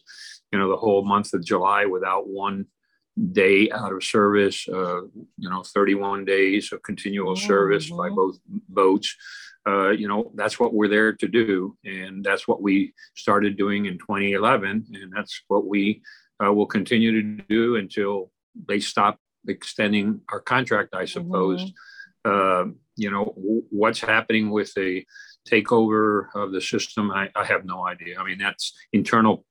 [0.53, 2.67] you know, the whole month of July without one
[3.32, 5.01] day out of service, uh,
[5.38, 7.47] you know, 31 days of continual mm-hmm.
[7.47, 8.38] service by both
[8.70, 9.16] boats.
[9.66, 11.78] Uh, you know, that's what we're there to do.
[11.86, 14.88] And that's what we started doing in 2011.
[14.93, 16.01] And that's what we
[16.43, 18.32] uh, will continue to do until
[18.68, 21.64] they stop extending our contract, I suppose.
[21.64, 22.70] Mm-hmm.
[22.70, 25.05] Uh, you know, w- what's happening with the
[25.49, 28.20] takeover of the system, I, I have no idea.
[28.20, 29.45] I mean, that's internal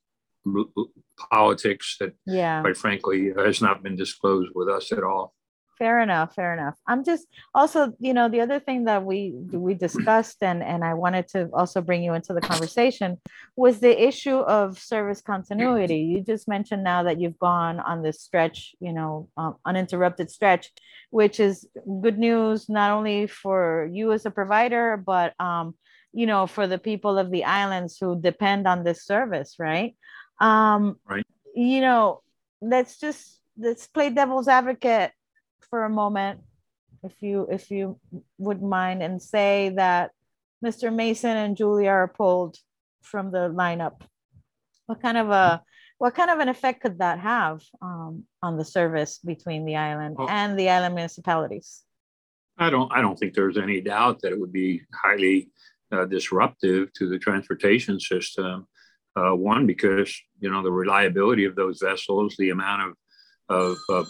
[1.31, 2.61] politics that, yeah.
[2.63, 5.35] quite frankly, has not been disclosed with us at all.
[5.79, 6.77] Fair enough fair enough.
[6.87, 10.95] I'm just also you know the other thing that we we discussed and and i
[10.95, 13.17] wanted to also bring you into the conversation
[13.57, 16.01] was the issue of service continuity.
[16.01, 20.71] You just mentioned now that you've gone on this stretch you know um, uninterrupted stretch
[21.11, 21.67] which is
[22.01, 25.75] good news not only for you as a provider but um
[26.13, 29.97] you know for the people of the islands who depend on this service right
[30.43, 32.21] um right you know
[32.61, 35.13] let's just let's play devil's advocate
[35.69, 36.41] for a moment,
[37.03, 37.99] if you if you
[38.39, 40.11] wouldn't mind, and say that
[40.65, 40.95] Mr.
[40.95, 42.57] Mason and Julia are pulled
[43.03, 44.03] from the lineup.
[44.87, 45.63] What kind of a
[45.99, 50.17] what kind of an effect could that have um, on the service between the island
[50.19, 51.83] well, and the island municipalities?
[52.59, 55.51] I don't I don't think there's any doubt that it would be highly
[55.91, 58.67] uh, disruptive to the transportation system.
[59.15, 60.11] Uh, one, because
[60.41, 62.97] you know the reliability of those vessels, the amount of
[63.49, 64.09] of, of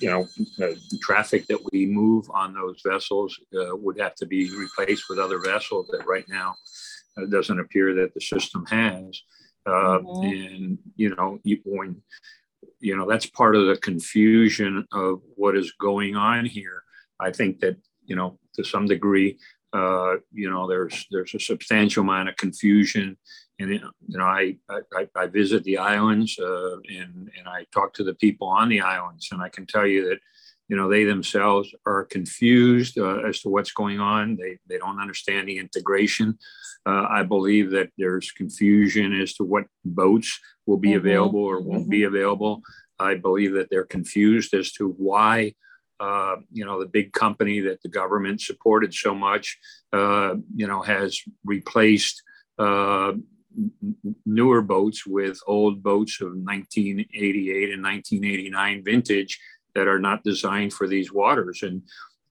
[0.00, 0.26] you know,
[0.62, 5.18] uh, traffic that we move on those vessels uh, would have to be replaced with
[5.18, 6.54] other vessels that right now
[7.18, 9.22] uh, doesn't appear that the system has.
[9.66, 10.24] Uh, mm-hmm.
[10.24, 12.00] And, you know, you, when,
[12.80, 16.82] you know, that's part of the confusion of what is going on here.
[17.20, 17.76] I think that,
[18.06, 19.38] you know, to some degree,
[19.74, 23.16] uh, you know, there's there's a substantial amount of confusion
[23.60, 28.04] and you know I I, I visit the islands uh, and and I talk to
[28.04, 30.18] the people on the islands, and I can tell you that
[30.68, 34.36] you know they themselves are confused uh, as to what's going on.
[34.36, 36.38] They they don't understand the integration.
[36.86, 41.06] Uh, I believe that there's confusion as to what boats will be mm-hmm.
[41.06, 41.90] available or won't mm-hmm.
[41.90, 42.62] be available.
[42.98, 45.54] I believe that they're confused as to why.
[45.98, 49.58] Uh, you know, the big company that the government supported so much,
[49.92, 52.22] uh, you know, has replaced
[52.58, 53.12] uh,
[54.24, 59.40] newer boats with old boats of 1988 and 1989 vintage
[59.74, 61.62] that are not designed for these waters.
[61.62, 61.82] And,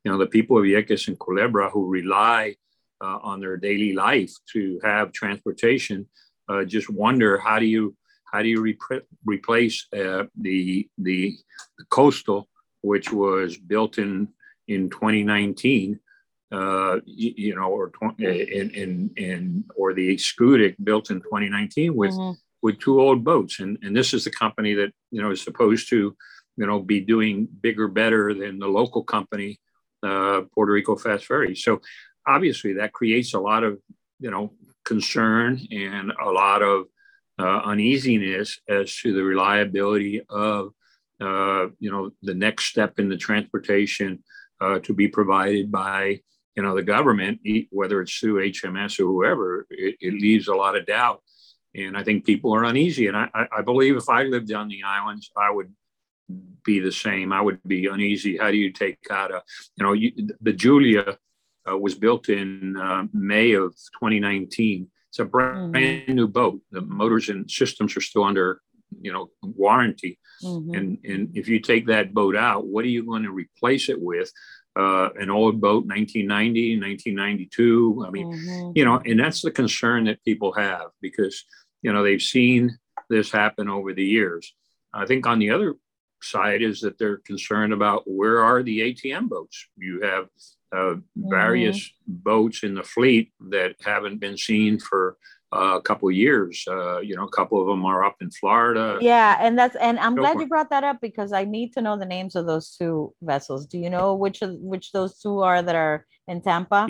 [0.04, 2.56] you know, the people of Vieques and Culebra who rely
[3.02, 6.08] uh, on their daily life to have transportation
[6.50, 7.96] uh, just wonder how do you
[8.32, 11.38] how do you rep- replace uh, the, the
[11.78, 12.50] the coastal
[12.82, 14.28] which was built in
[14.68, 16.00] in 2019
[16.52, 22.12] uh, you, you, know, or in, in, in, or the Schoodic built in 2019 with,
[22.12, 22.32] mm-hmm.
[22.62, 23.60] with two old boats.
[23.60, 26.16] And, and this is the company that, you know, is supposed to,
[26.58, 29.60] you know, be doing bigger, better than the local company,
[30.04, 31.56] uh, Puerto Rico Fast Ferry.
[31.56, 31.82] So
[32.26, 33.80] obviously that creates a lot of,
[34.20, 34.54] you know,
[34.86, 36.86] concern and a lot of
[37.38, 40.72] uh, uneasiness as to the reliability of,
[41.22, 44.24] uh, you know, the next step in the transportation
[44.62, 46.20] uh, to be provided by
[46.60, 47.40] you know, the government,
[47.70, 51.24] whether it's through HMS or whoever, it, it leaves a lot of doubt.
[51.74, 53.08] And I think people are uneasy.
[53.08, 55.74] And I, I believe if I lived on the islands, I would
[56.66, 57.32] be the same.
[57.32, 58.36] I would be uneasy.
[58.36, 59.42] How do you take out a,
[59.78, 61.18] you know, you, the Julia
[61.66, 64.90] uh, was built in uh, May of 2019.
[65.08, 66.14] It's a brand mm-hmm.
[66.14, 66.60] new boat.
[66.72, 68.60] The motors and systems are still under,
[69.00, 70.20] you know, warranty.
[70.44, 70.74] Mm-hmm.
[70.74, 74.02] And and if you take that boat out, what are you going to replace it
[74.02, 74.30] with?
[74.80, 78.06] Uh, an old boat, 1990, 1992.
[78.08, 78.72] I mean, mm-hmm.
[78.76, 81.44] you know, and that's the concern that people have because,
[81.82, 82.78] you know, they've seen
[83.10, 84.56] this happen over the years.
[84.94, 85.76] I think on the other
[86.22, 89.68] side is that they're concerned about where are the ATM boats?
[89.76, 90.28] You have
[90.76, 92.14] uh, various mm-hmm.
[92.24, 95.18] boats in the fleet that haven't been seen for
[95.52, 96.64] uh, a couple years.
[96.68, 98.98] Uh, you know, a couple of them are up in Florida.
[99.02, 101.98] Yeah, and that's and I'm glad you brought that up because I need to know
[101.98, 103.66] the names of those two vessels.
[103.66, 106.88] Do you know which of which those two are that are in Tampa?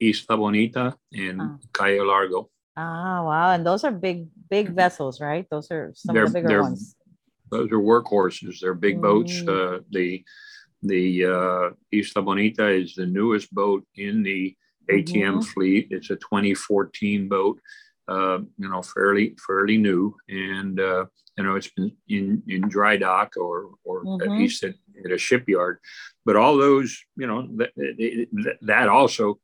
[0.00, 1.58] Isla Bonita and oh.
[1.72, 2.48] Cayo Largo.
[2.76, 3.50] Ah, wow!
[3.50, 5.44] And those are big, big vessels, right?
[5.50, 6.94] Those are some they're, of the bigger ones.
[7.50, 8.60] Those are workhorses.
[8.60, 9.02] They're big mm.
[9.02, 9.42] boats.
[9.42, 10.24] Uh, the
[10.82, 14.56] the uh, Isla Bonita is the newest boat in the
[14.90, 15.40] ATM mm-hmm.
[15.40, 15.88] fleet.
[15.90, 17.60] It's a 2014 boat,
[18.08, 22.96] uh, you know, fairly fairly new, and uh, you know it's been in in dry
[22.96, 24.22] dock or or mm-hmm.
[24.22, 24.74] at least at,
[25.04, 25.78] at, a shipyard.
[26.24, 29.40] But all those, you know, that that also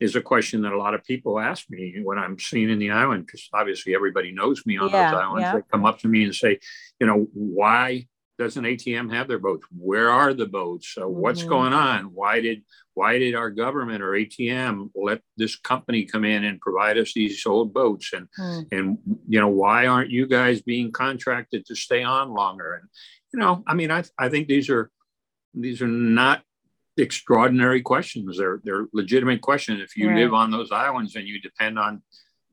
[0.00, 2.90] is a question that a lot of people ask me when I'm seen in the
[2.90, 5.42] island, because obviously everybody knows me on yeah, those islands.
[5.42, 5.54] Yeah.
[5.54, 6.60] They come up to me and say,
[7.00, 8.06] you know, why
[8.38, 9.66] doesn't ATM have their boats?
[9.76, 10.94] Where are the boats?
[10.96, 11.48] What's mm-hmm.
[11.48, 12.04] going on?
[12.14, 12.62] Why did
[12.94, 17.44] why did our government or ATM let this company come in and provide us these
[17.46, 18.12] old boats?
[18.12, 18.66] And mm.
[18.70, 22.74] and you know why aren't you guys being contracted to stay on longer?
[22.74, 22.88] And
[23.32, 24.90] you know, I mean, I I think these are
[25.54, 26.42] these are not
[26.96, 28.38] extraordinary questions.
[28.38, 29.80] They're they're legitimate questions.
[29.82, 30.18] If you right.
[30.18, 32.02] live on those islands and you depend on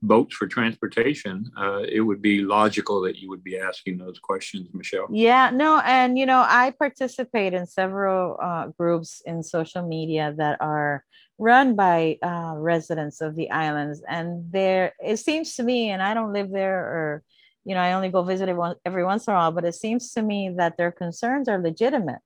[0.02, 4.68] boats for transportation, uh, it would be logical that you would be asking those questions,
[4.72, 5.06] Michelle.
[5.10, 10.60] Yeah, no, and you know, I participate in several uh, groups in social media that
[10.60, 11.04] are
[11.38, 16.14] run by uh, residents of the islands, and there it seems to me, and I
[16.14, 17.22] don't live there, or
[17.64, 20.12] you know, I only go visit it every once in a while, but it seems
[20.12, 22.20] to me that their concerns are legitimate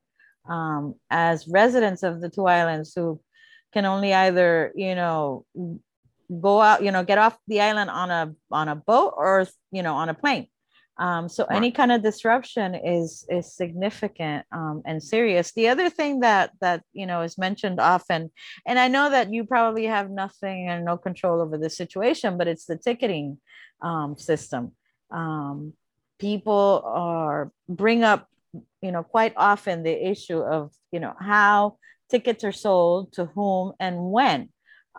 [0.49, 3.21] um, as residents of the two islands who
[3.73, 5.45] can only either you know
[6.41, 9.83] go out you know get off the island on a on a boat or you
[9.83, 10.47] know on a plane.
[10.99, 11.57] Um, so right.
[11.57, 15.53] any kind of disruption is is significant um, and serious.
[15.53, 18.31] The other thing that that you know is mentioned often
[18.67, 22.49] and i know that you probably have nothing and no control over the situation but
[22.49, 23.39] it's the ticketing
[23.83, 24.73] um, system.
[25.11, 25.73] Um,
[26.19, 28.29] people are bring up
[28.83, 31.77] you know quite often the issue of you know how
[32.11, 34.51] tickets are sold to whom and when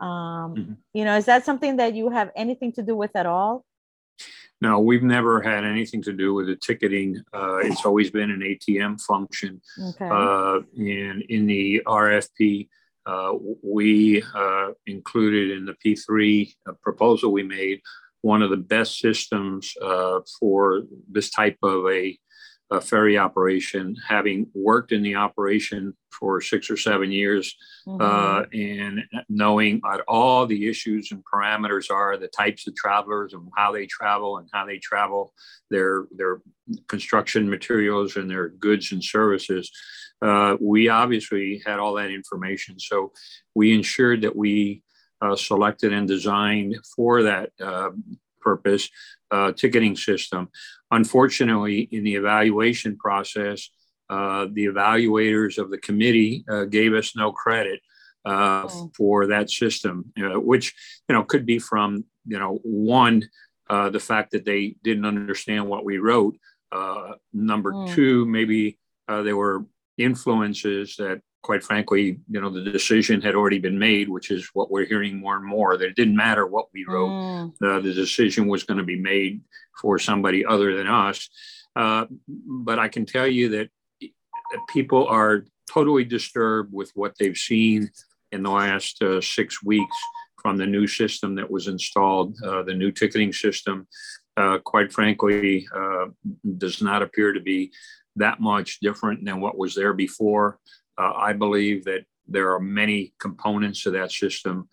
[0.02, 0.74] um, mm-hmm.
[0.94, 3.64] you know is that something that you have anything to do with at all
[4.60, 8.42] no we've never had anything to do with the ticketing uh, it's always been an
[8.42, 10.10] atm function okay.
[10.10, 12.68] uh, and in the rfp
[13.06, 13.34] uh,
[13.64, 17.82] we uh, included in the p3 uh, proposal we made
[18.22, 22.18] one of the best systems uh, for this type of a
[22.72, 27.56] a ferry operation, having worked in the operation for six or seven years,
[27.86, 28.02] mm-hmm.
[28.02, 33.50] uh, and knowing what all the issues and parameters are, the types of travelers and
[33.58, 35.34] how they travel and how they travel,
[35.70, 36.42] their their
[36.88, 39.70] construction materials and their goods and services.
[40.22, 43.12] Uh, we obviously had all that information, so
[43.54, 44.82] we ensured that we
[45.22, 47.90] uh, selected and designed for that uh,
[48.42, 48.90] purpose
[49.32, 50.50] uh, ticketing system.
[50.92, 53.70] Unfortunately, in the evaluation process,
[54.10, 57.80] uh, the evaluators of the committee uh, gave us no credit
[58.26, 58.92] uh, oh.
[58.96, 60.76] for that system, which
[61.08, 63.24] you know could be from you know one
[63.70, 66.38] uh, the fact that they didn't understand what we wrote.
[66.74, 67.96] Uh, number mm.
[67.96, 68.78] two, maybe
[69.08, 69.66] there were
[69.98, 74.70] influences that quite frankly, you know, the decision had already been made, which is what
[74.70, 75.78] we're hearing more and more.
[75.78, 77.54] That it didn't matter what we wrote, mm.
[77.64, 79.42] uh, the decision was going to be made
[79.80, 81.30] for somebody other than us.
[81.76, 83.70] Uh, but I can tell you that
[84.70, 87.90] people are totally disturbed with what they've seen
[88.32, 89.98] in the last uh, six weeks
[90.42, 93.88] from the new system that was installed, uh, the new ticketing system.
[94.38, 96.06] Uh, quite frankly, uh,
[96.58, 97.72] does not appear to be
[98.16, 100.58] that much different than what was there before.
[100.98, 104.70] Uh, I believe that there are many components to that system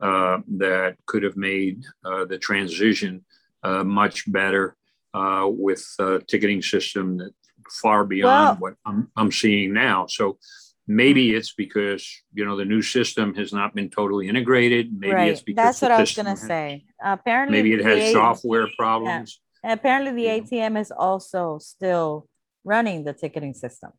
[0.00, 3.24] uh, that could have made uh, the transition
[3.62, 4.76] uh, much better
[5.14, 7.32] uh, with a ticketing system that
[7.70, 10.06] far beyond what I'm, I'm seeing now.
[10.06, 10.38] So
[10.86, 12.04] maybe it's because
[12.34, 14.92] you know the new system has not been totally integrated.
[14.92, 15.30] Maybe right.
[15.30, 16.84] it's because that's what I was going to say.
[17.02, 19.40] Apparently, maybe it has software problems.
[19.62, 19.72] Yeah.
[19.72, 22.26] apparently, the ATM is also still
[22.64, 23.90] running the ticketing system.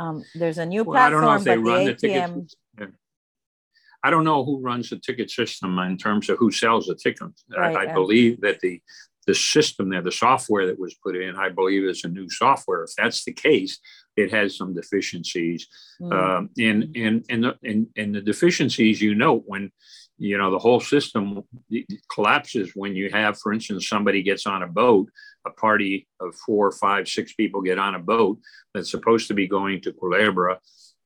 [0.00, 2.50] Um, there's a new well, platform, but the ATM.
[2.76, 2.92] The
[4.02, 7.44] I don't know who runs the ticket system in terms of who sells the tickets.
[7.54, 8.80] Right, I, I believe that the
[9.26, 12.82] the system there, the software that was put in, I believe is a new software.
[12.84, 13.78] If that's the case,
[14.16, 15.68] it has some deficiencies.
[16.00, 16.12] Mm.
[16.12, 19.70] Um, and, and, and, the, and, and the deficiencies you note when,
[20.20, 21.42] you know, the whole system
[22.12, 25.08] collapses when you have, for instance, somebody gets on a boat,
[25.46, 28.38] a party of four, five, six people get on a boat
[28.74, 30.58] that's supposed to be going to Culebra.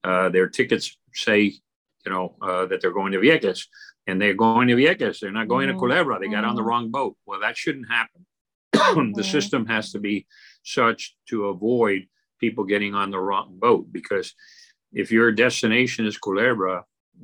[0.02, 3.66] Uh, their tickets say, you know, uh, that they're going to Vieques
[4.08, 5.20] and they're going to Vieques.
[5.20, 5.78] They're not going mm-hmm.
[5.78, 6.18] to Culebra.
[6.18, 6.68] They got on the mm-hmm.
[6.68, 7.16] wrong boat.
[7.24, 8.26] Well, that shouldn't happen.
[8.74, 9.12] mm-hmm.
[9.12, 10.26] The system has to be
[10.64, 12.08] such to avoid
[12.40, 14.34] people getting on the wrong boat because
[14.92, 16.82] if your destination is Culebra,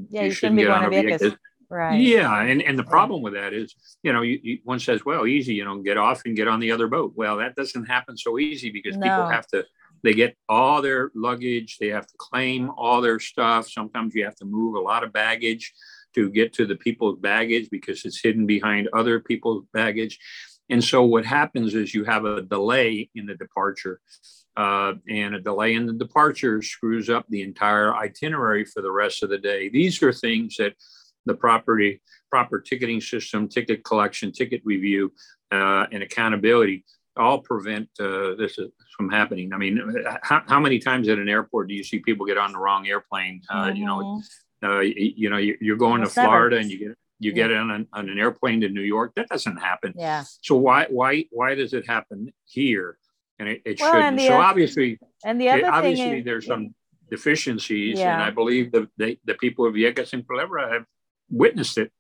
[0.08, 1.36] yeah, you, you shouldn't, get on a Vieques.
[1.70, 2.00] Right.
[2.00, 5.24] Yeah, and, and the problem with that is, you know, you, you, one says, well,
[5.24, 7.12] easy, you know, get off and get on the other boat.
[7.14, 9.06] Well, that doesn't happen so easy because no.
[9.06, 9.64] people have to
[10.02, 13.68] they get all their luggage, they have to claim all their stuff.
[13.68, 15.72] Sometimes you have to move a lot of baggage
[16.14, 20.18] to get to the people's baggage because it's hidden behind other people's baggage.
[20.68, 24.00] And so what happens is you have a delay in the departure.
[24.56, 29.22] Uh, and a delay in the departure screws up the entire itinerary for the rest
[29.22, 29.68] of the day.
[29.68, 30.74] These are things that
[31.26, 32.00] the property
[32.30, 35.12] proper ticketing system, ticket collection, ticket review,
[35.50, 36.84] uh, and accountability
[37.16, 38.58] all prevent uh, this
[38.96, 39.52] from happening.
[39.52, 39.80] I mean,
[40.22, 42.86] how, how, many times at an airport do you see people get on the wrong
[42.86, 43.42] airplane?
[43.50, 43.76] Uh, mm-hmm.
[43.76, 44.66] You know, mm-hmm.
[44.66, 48.08] uh, you, know, you're going to Florida and you get you get on an, on
[48.08, 49.12] an airplane to New York.
[49.16, 49.92] That doesn't happen.
[49.96, 50.24] Yeah.
[50.40, 52.96] So why why why does it happen here?
[53.38, 54.20] And it, it well, shouldn't.
[54.20, 56.74] So obviously, and the other obviously is, there's some
[57.10, 58.14] deficiencies, yeah.
[58.14, 60.84] and I believe the the, the people of Vieques and Culebra have
[61.30, 61.92] witnessed it.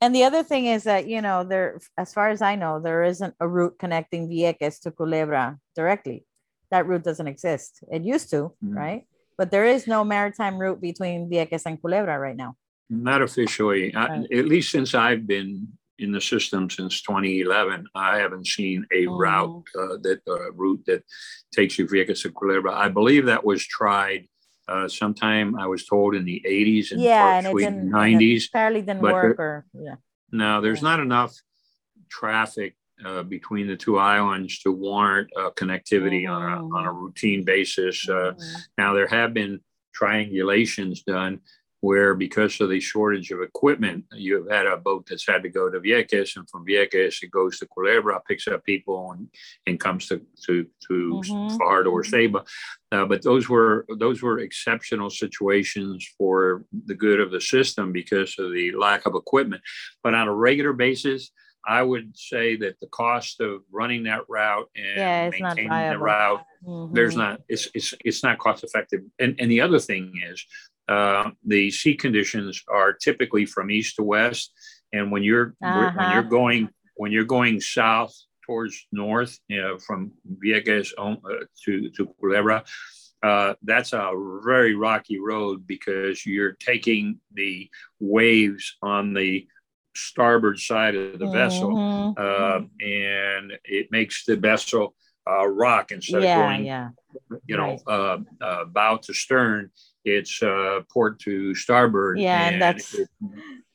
[0.00, 3.02] And the other thing is that you know there, as far as I know, there
[3.04, 6.26] isn't a route connecting Vieques to Culebra directly.
[6.70, 7.80] That route doesn't exist.
[7.90, 8.76] It used to, mm-hmm.
[8.76, 9.06] right?
[9.38, 12.56] But there is no maritime route between Vieques and Culebra right now.
[12.90, 14.26] Not officially, right.
[14.30, 15.68] I, at least since I've been
[15.98, 17.86] in the system since 2011.
[17.94, 19.16] I haven't seen a oh.
[19.16, 21.04] route uh, that uh, route that
[21.52, 22.72] takes you Vieques to Culebra.
[22.72, 24.26] I believe that was tried
[24.68, 25.58] uh, sometime.
[25.58, 28.48] I was told in the 80s and yeah, and it 90s.
[28.48, 29.96] Apparently didn't work, or yeah.
[30.32, 30.88] No, there's yeah.
[30.88, 31.34] not enough
[32.10, 36.32] traffic uh, between the two islands to warrant uh, connectivity mm-hmm.
[36.32, 37.00] on, a, on a mm.
[37.00, 38.08] routine basis.
[38.08, 38.60] Uh, mm-hmm.
[38.78, 39.60] Now, there have been
[40.00, 41.40] triangulations done
[41.84, 45.68] where because of the shortage of equipment, you've had a boat that's had to go
[45.68, 49.28] to Vieques, and from Vieques it goes to Culebra, picks up people, and,
[49.66, 51.60] and comes to to, to mm-hmm.
[51.60, 52.46] Or Ceiba.
[52.90, 58.34] Uh, but those were those were exceptional situations for the good of the system because
[58.38, 59.60] of the lack of equipment.
[60.02, 61.32] But on a regular basis,
[61.66, 66.44] I would say that the cost of running that route and yeah, maintaining the route,
[66.66, 66.94] mm-hmm.
[66.94, 69.00] there's not it's, it's it's not cost effective.
[69.18, 70.46] And and the other thing is
[70.88, 74.52] uh, the sea conditions are typically from east to west,
[74.92, 75.92] and when you're uh-huh.
[75.96, 78.14] when you're going when you're going south
[78.46, 80.12] towards north, you know, from
[80.44, 81.16] Vieques uh,
[81.64, 82.64] to to Culebra,
[83.22, 84.12] uh, that's a
[84.44, 89.46] very rocky road because you're taking the waves on the
[89.96, 91.32] starboard side of the mm-hmm.
[91.32, 94.94] vessel, uh, and it makes the vessel
[95.26, 96.88] uh, rock instead yeah, of going, yeah.
[97.46, 97.94] you know, right.
[97.94, 99.70] Uh, uh, bow to stern
[100.04, 102.18] it's uh, port to starboard.
[102.18, 102.94] Yeah, and, that's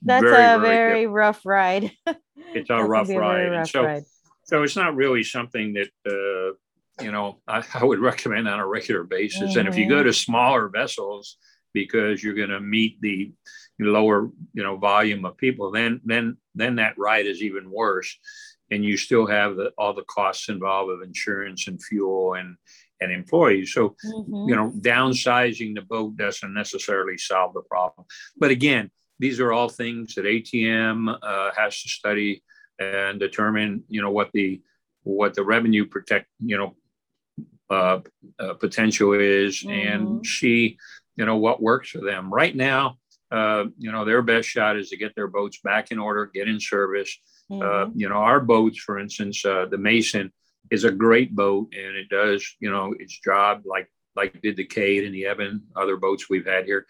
[0.02, 1.92] that's very, a very, very rough ride.
[2.54, 3.48] it's a rough ride.
[3.48, 4.04] A rough so, ride.
[4.44, 8.68] so it's not really something that uh, you know I, I, would recommend on a
[8.68, 9.52] regular basis.
[9.52, 9.60] Mm-hmm.
[9.60, 10.08] And if you go mm-hmm.
[10.08, 11.38] to smaller vessels,
[11.74, 13.32] because you're going to meet the
[13.80, 18.18] lower you know volume of people, then then then that ride is even worse.
[18.72, 22.56] And you still have the, all the costs involved of insurance and fuel and
[23.02, 23.74] and employees.
[23.74, 24.50] So, mm-hmm.
[24.50, 28.06] you know, downsizing the boat doesn't necessarily solve the problem.
[28.38, 32.44] But again, these are all things that ATM uh, has to study
[32.80, 34.62] and determine, you know, what the
[35.04, 36.76] what the revenue protect, you know,
[37.70, 38.00] uh,
[38.40, 39.70] uh, potential is, mm-hmm.
[39.70, 40.78] and see,
[41.16, 42.34] you know, what works for them.
[42.34, 42.98] Right now,
[43.32, 46.48] uh, you know, their best shot is to get their boats back in order, get
[46.48, 47.18] in service.
[47.52, 48.00] Uh, mm-hmm.
[48.00, 50.32] you know, our boats, for instance, uh, the Mason
[50.72, 54.66] is a great boat and it does, you know, its job like like did the
[54.66, 56.86] Cade and the Evan, other boats we've had here.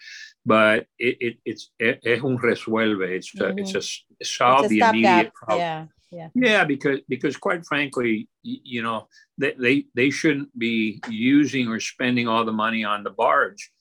[0.46, 3.02] But it, it it's es un resuelve.
[3.02, 3.58] It's mm-hmm.
[3.58, 5.60] a, it's a solve it's a the immediate problem.
[5.60, 5.86] Yeah.
[6.12, 6.30] Yeah.
[6.34, 9.08] yeah, because because quite frankly, you know,
[9.38, 13.72] they, they they shouldn't be using or spending all the money on the barge.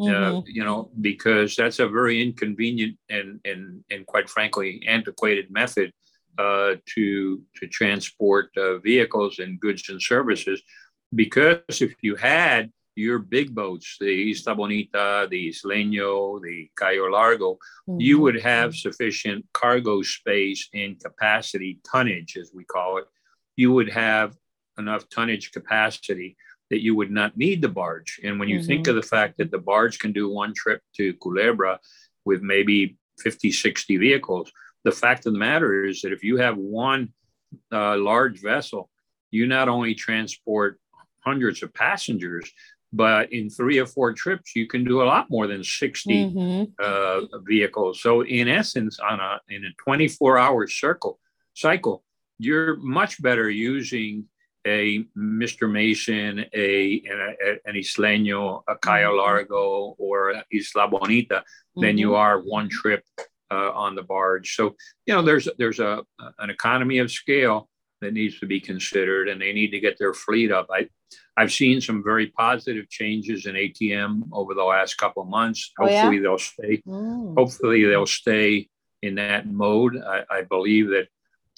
[0.00, 0.36] Uh, mm-hmm.
[0.38, 5.92] Uh, you know, because that's a very inconvenient and and and quite frankly antiquated method
[6.38, 10.62] uh, to to transport uh, vehicles and goods and services.
[11.14, 17.54] Because if you had your big boats, the Isla Bonita, the Isleño, the Cayo Largo,
[17.88, 18.00] mm-hmm.
[18.00, 23.04] you would have sufficient cargo space and capacity, tonnage as we call it.
[23.56, 24.36] You would have
[24.78, 26.36] enough tonnage capacity
[26.70, 28.20] that you would not need the barge.
[28.22, 28.66] And when you mm-hmm.
[28.66, 31.78] think of the fact that the barge can do one trip to Culebra
[32.24, 34.52] with maybe 50, 60 vehicles,
[34.84, 37.12] the fact of the matter is that if you have one
[37.72, 38.90] uh, large vessel,
[39.30, 40.80] you not only transport
[41.20, 42.50] hundreds of passengers,
[42.92, 46.72] but in three or four trips, you can do a lot more than 60 mm-hmm.
[46.82, 48.02] uh, vehicles.
[48.02, 51.20] So, in essence, on a in a 24 hour circle
[51.54, 52.02] cycle,
[52.38, 54.24] you're much better using
[54.66, 55.70] a Mr.
[55.70, 59.18] Mason, a, a an Isleño, a Cayo mm-hmm.
[59.18, 61.80] Largo, or Isla Bonita mm-hmm.
[61.82, 62.16] than you mm-hmm.
[62.16, 63.04] are one trip
[63.50, 64.54] uh, on the barge.
[64.54, 64.76] So
[65.06, 66.04] you know, there's there's a
[66.38, 67.68] an economy of scale
[68.00, 70.68] that needs to be considered, and they need to get their fleet up.
[70.70, 70.88] I
[71.36, 75.72] I've seen some very positive changes in ATM over the last couple of months.
[75.78, 76.20] Hopefully, oh, yeah?
[76.20, 76.82] they'll stay.
[76.86, 77.34] Mm.
[77.36, 78.68] Hopefully, they'll stay
[79.02, 79.96] in that mode.
[79.96, 81.08] I, I believe that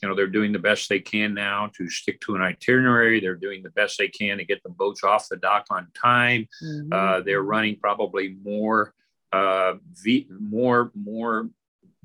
[0.02, 3.36] you know they're doing the best they can now to stick to an itinerary they're
[3.36, 6.92] doing the best they can to get the boats off the dock on time mm-hmm.
[6.92, 8.92] uh, they're running probably more
[9.32, 11.48] uh, v- more more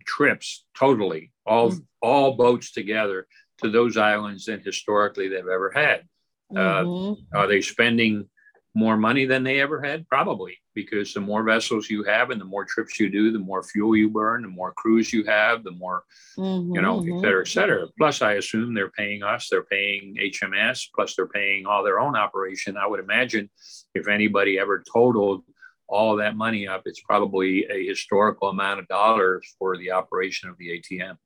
[0.08, 1.80] trips totally, all mm-hmm.
[2.02, 3.28] all boats together
[3.60, 6.04] to those islands than historically they've ever had.
[6.56, 7.38] Uh, mm-hmm.
[7.38, 8.28] are they spending
[8.74, 10.08] more money than they ever had?
[10.08, 13.64] Probably, because the more vessels you have and the more trips you do, the more
[13.64, 16.04] fuel you burn, the more crews you have, the more,
[16.38, 17.18] mm-hmm, you know, mm-hmm.
[17.18, 17.88] et cetera, et cetera.
[17.98, 22.16] Plus, I assume they're paying us, they're paying HMS, plus they're paying all their own
[22.16, 22.78] operation.
[22.78, 23.50] I would imagine
[23.96, 25.44] if anybody ever totaled
[25.88, 30.58] all that money up, it's probably a historical amount of dollars for the operation of
[30.58, 31.18] the ATM.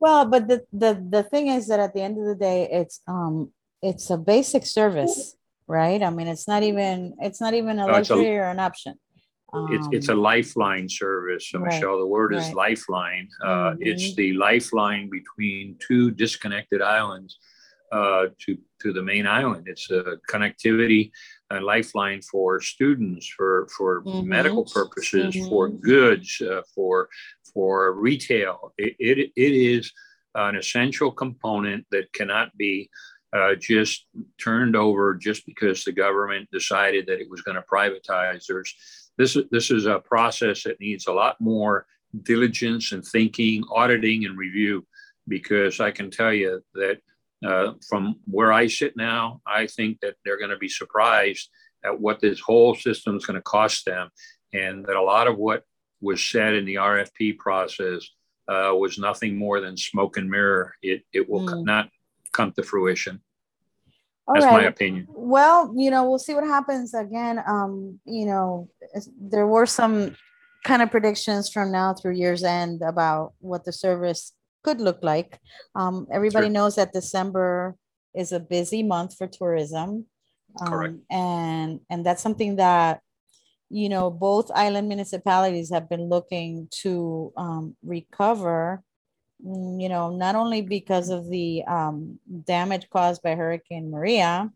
[0.00, 3.00] Well, but the, the the thing is that at the end of the day, it's
[3.08, 3.52] um
[3.82, 5.36] it's a basic service
[5.68, 6.02] right?
[6.02, 8.98] I mean, it's not even it's not even a no, luxury a, or an option.
[9.52, 11.98] Um, it's it's a lifeline service, so right, Michelle.
[11.98, 12.42] The word right.
[12.42, 13.28] is lifeline.
[13.42, 13.82] Uh, mm-hmm.
[13.82, 17.38] It's the lifeline between two disconnected islands
[17.92, 19.68] uh, to to the main island.
[19.68, 21.12] It's a connectivity,
[21.50, 24.28] a lifeline for students, for for mm-hmm.
[24.28, 25.48] medical purposes, mm-hmm.
[25.48, 27.08] for goods, uh, for
[27.52, 28.72] for retail.
[28.76, 29.92] It, it, it is
[30.34, 32.90] an essential component that cannot be
[33.32, 34.06] uh, just
[34.38, 38.46] turned over just because the government decided that it was going to privatize.
[38.46, 38.74] There's
[39.16, 41.86] this this is a process that needs a lot more
[42.22, 44.86] diligence and thinking, auditing and review,
[45.26, 47.00] because I can tell you that
[47.44, 51.48] uh, from where I sit now, I think that they're going to be surprised
[51.84, 54.10] at what this whole system is going to cost them,
[54.52, 55.64] and that a lot of what
[56.00, 58.08] was said in the RFP process
[58.48, 60.74] uh, was nothing more than smoke and mirror.
[60.82, 61.64] It it will mm.
[61.64, 61.88] not
[62.32, 63.20] come to fruition.
[64.26, 64.62] All That's right.
[64.62, 65.06] my opinion.
[65.08, 67.42] Well, you know, we'll see what happens again.
[67.46, 68.68] Um, you know,
[69.18, 70.16] there were some
[70.64, 75.38] kind of predictions from now through year's end about what the service could look like.
[75.74, 76.52] Um, everybody sure.
[76.52, 77.76] knows that December
[78.14, 80.06] is a busy month for tourism.
[80.60, 80.94] Um, Correct.
[81.10, 83.00] And and that's something that
[83.70, 88.82] you know both island municipalities have been looking to um, recover
[89.44, 94.50] Mm, you know, not only because of the um, damage caused by Hurricane Maria,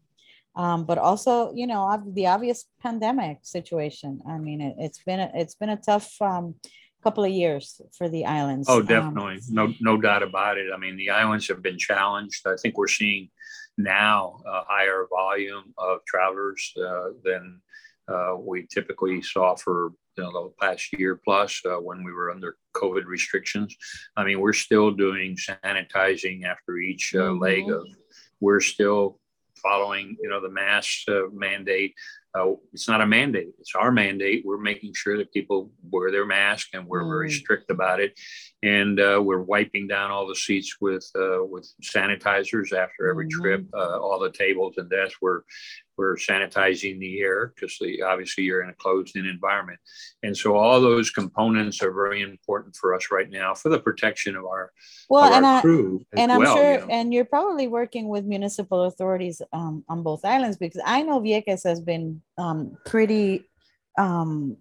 [0.56, 4.20] um, but also, you know, the obvious pandemic situation.
[4.28, 6.56] I mean, it, has been a, it's been a tough um,
[7.02, 8.68] couple of years for the islands.
[8.68, 10.68] Oh, um, definitely, no no doubt about it.
[10.72, 12.46] I mean, the islands have been challenged.
[12.46, 13.28] I think we're seeing
[13.78, 17.60] now a higher volume of travelers uh, than
[18.08, 22.30] uh, we typically saw for you know, the past year plus uh, when we were
[22.30, 23.74] under COVID restrictions.
[24.16, 27.42] I mean, we're still doing sanitizing after each uh, mm-hmm.
[27.42, 27.86] leg of.
[28.40, 29.20] We're still
[29.62, 31.94] following, you know, the mask uh, mandate.
[32.34, 34.42] Uh, it's not a mandate; it's our mandate.
[34.44, 37.10] We're making sure that people wear their mask, and we're mm.
[37.10, 38.18] very strict about it.
[38.62, 43.42] And uh, we're wiping down all the seats with uh, with sanitizers after every mm-hmm.
[43.42, 43.66] trip.
[43.74, 45.18] all the tables and desks.
[45.20, 45.42] We're
[46.02, 49.78] we're sanitizing the air because obviously you're in a closed in environment.
[50.24, 54.34] And so all those components are very important for us right now for the protection
[54.34, 54.72] of our,
[55.08, 56.04] well, of and our I, crew.
[56.16, 56.86] And I'm well, sure, you know.
[56.90, 61.62] and you're probably working with municipal authorities um, on both islands because I know Vieques
[61.62, 63.48] has been um, pretty
[63.96, 64.56] um,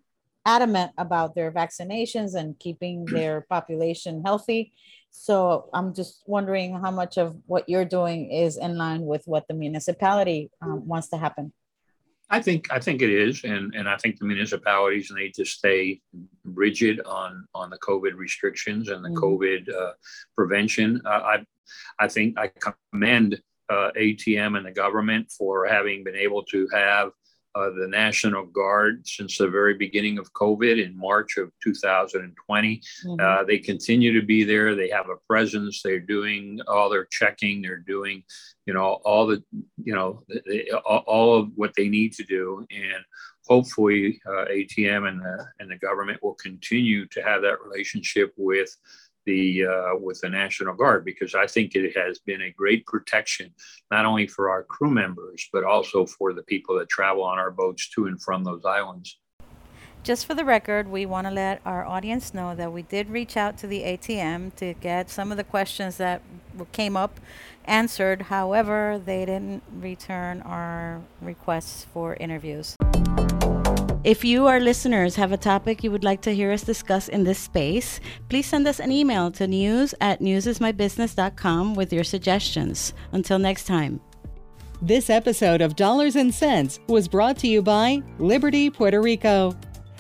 [0.46, 4.74] adamant about their vaccinations and keeping their population healthy.
[5.12, 9.48] So I'm just wondering how much of what you're doing is in line with what
[9.48, 11.54] the municipality um, wants to happen.
[12.30, 16.00] I think I think it is, and and I think the municipalities need to stay
[16.46, 19.24] rigid on on the COVID restrictions and the mm-hmm.
[19.24, 19.92] COVID uh,
[20.38, 21.02] prevention.
[21.06, 21.46] Uh, I
[22.00, 22.50] I think I
[22.94, 27.12] commend uh, ATM and the government for having been able to have
[27.56, 32.82] uh, the National Guard since the very beginning of COVID in March of 2020.
[33.06, 33.16] Mm-hmm.
[33.20, 34.76] Uh, they continue to be there.
[34.76, 35.82] They have a presence.
[35.82, 37.62] They're doing all their checking.
[37.62, 38.24] They're doing,
[38.66, 39.44] you know, all the,
[39.84, 42.66] you know, they, all of what they need to do.
[42.72, 43.04] And
[43.48, 48.76] hopefully, uh, ATM and the and the government will continue to have that relationship with
[49.26, 53.54] the uh, with the National Guard because I think it has been a great protection
[53.90, 57.52] not only for our crew members but also for the people that travel on our
[57.52, 59.18] boats to and from those islands.
[60.04, 63.38] Just for the record, we want to let our audience know that we did reach
[63.38, 66.24] out to the ATM to get some of the questions that
[66.72, 67.20] came up
[67.66, 68.24] answered.
[68.24, 72.78] However, they didn't return our requests for interviews.
[74.04, 77.24] If you, our listeners, have a topic you would like to hear us discuss in
[77.24, 78.00] this space,
[78.30, 82.96] please send us an email to news at newsismybusiness.com with your suggestions.
[83.12, 84.02] Until next time.
[84.82, 89.56] This episode of Dollars and Cents was brought to you by Liberty Puerto Rico,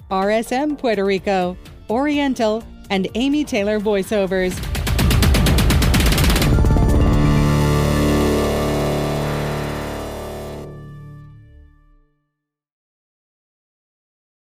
[0.09, 1.55] RSM Puerto Rico,
[1.87, 4.70] Oriental, and Amy Taylor Voiceovers.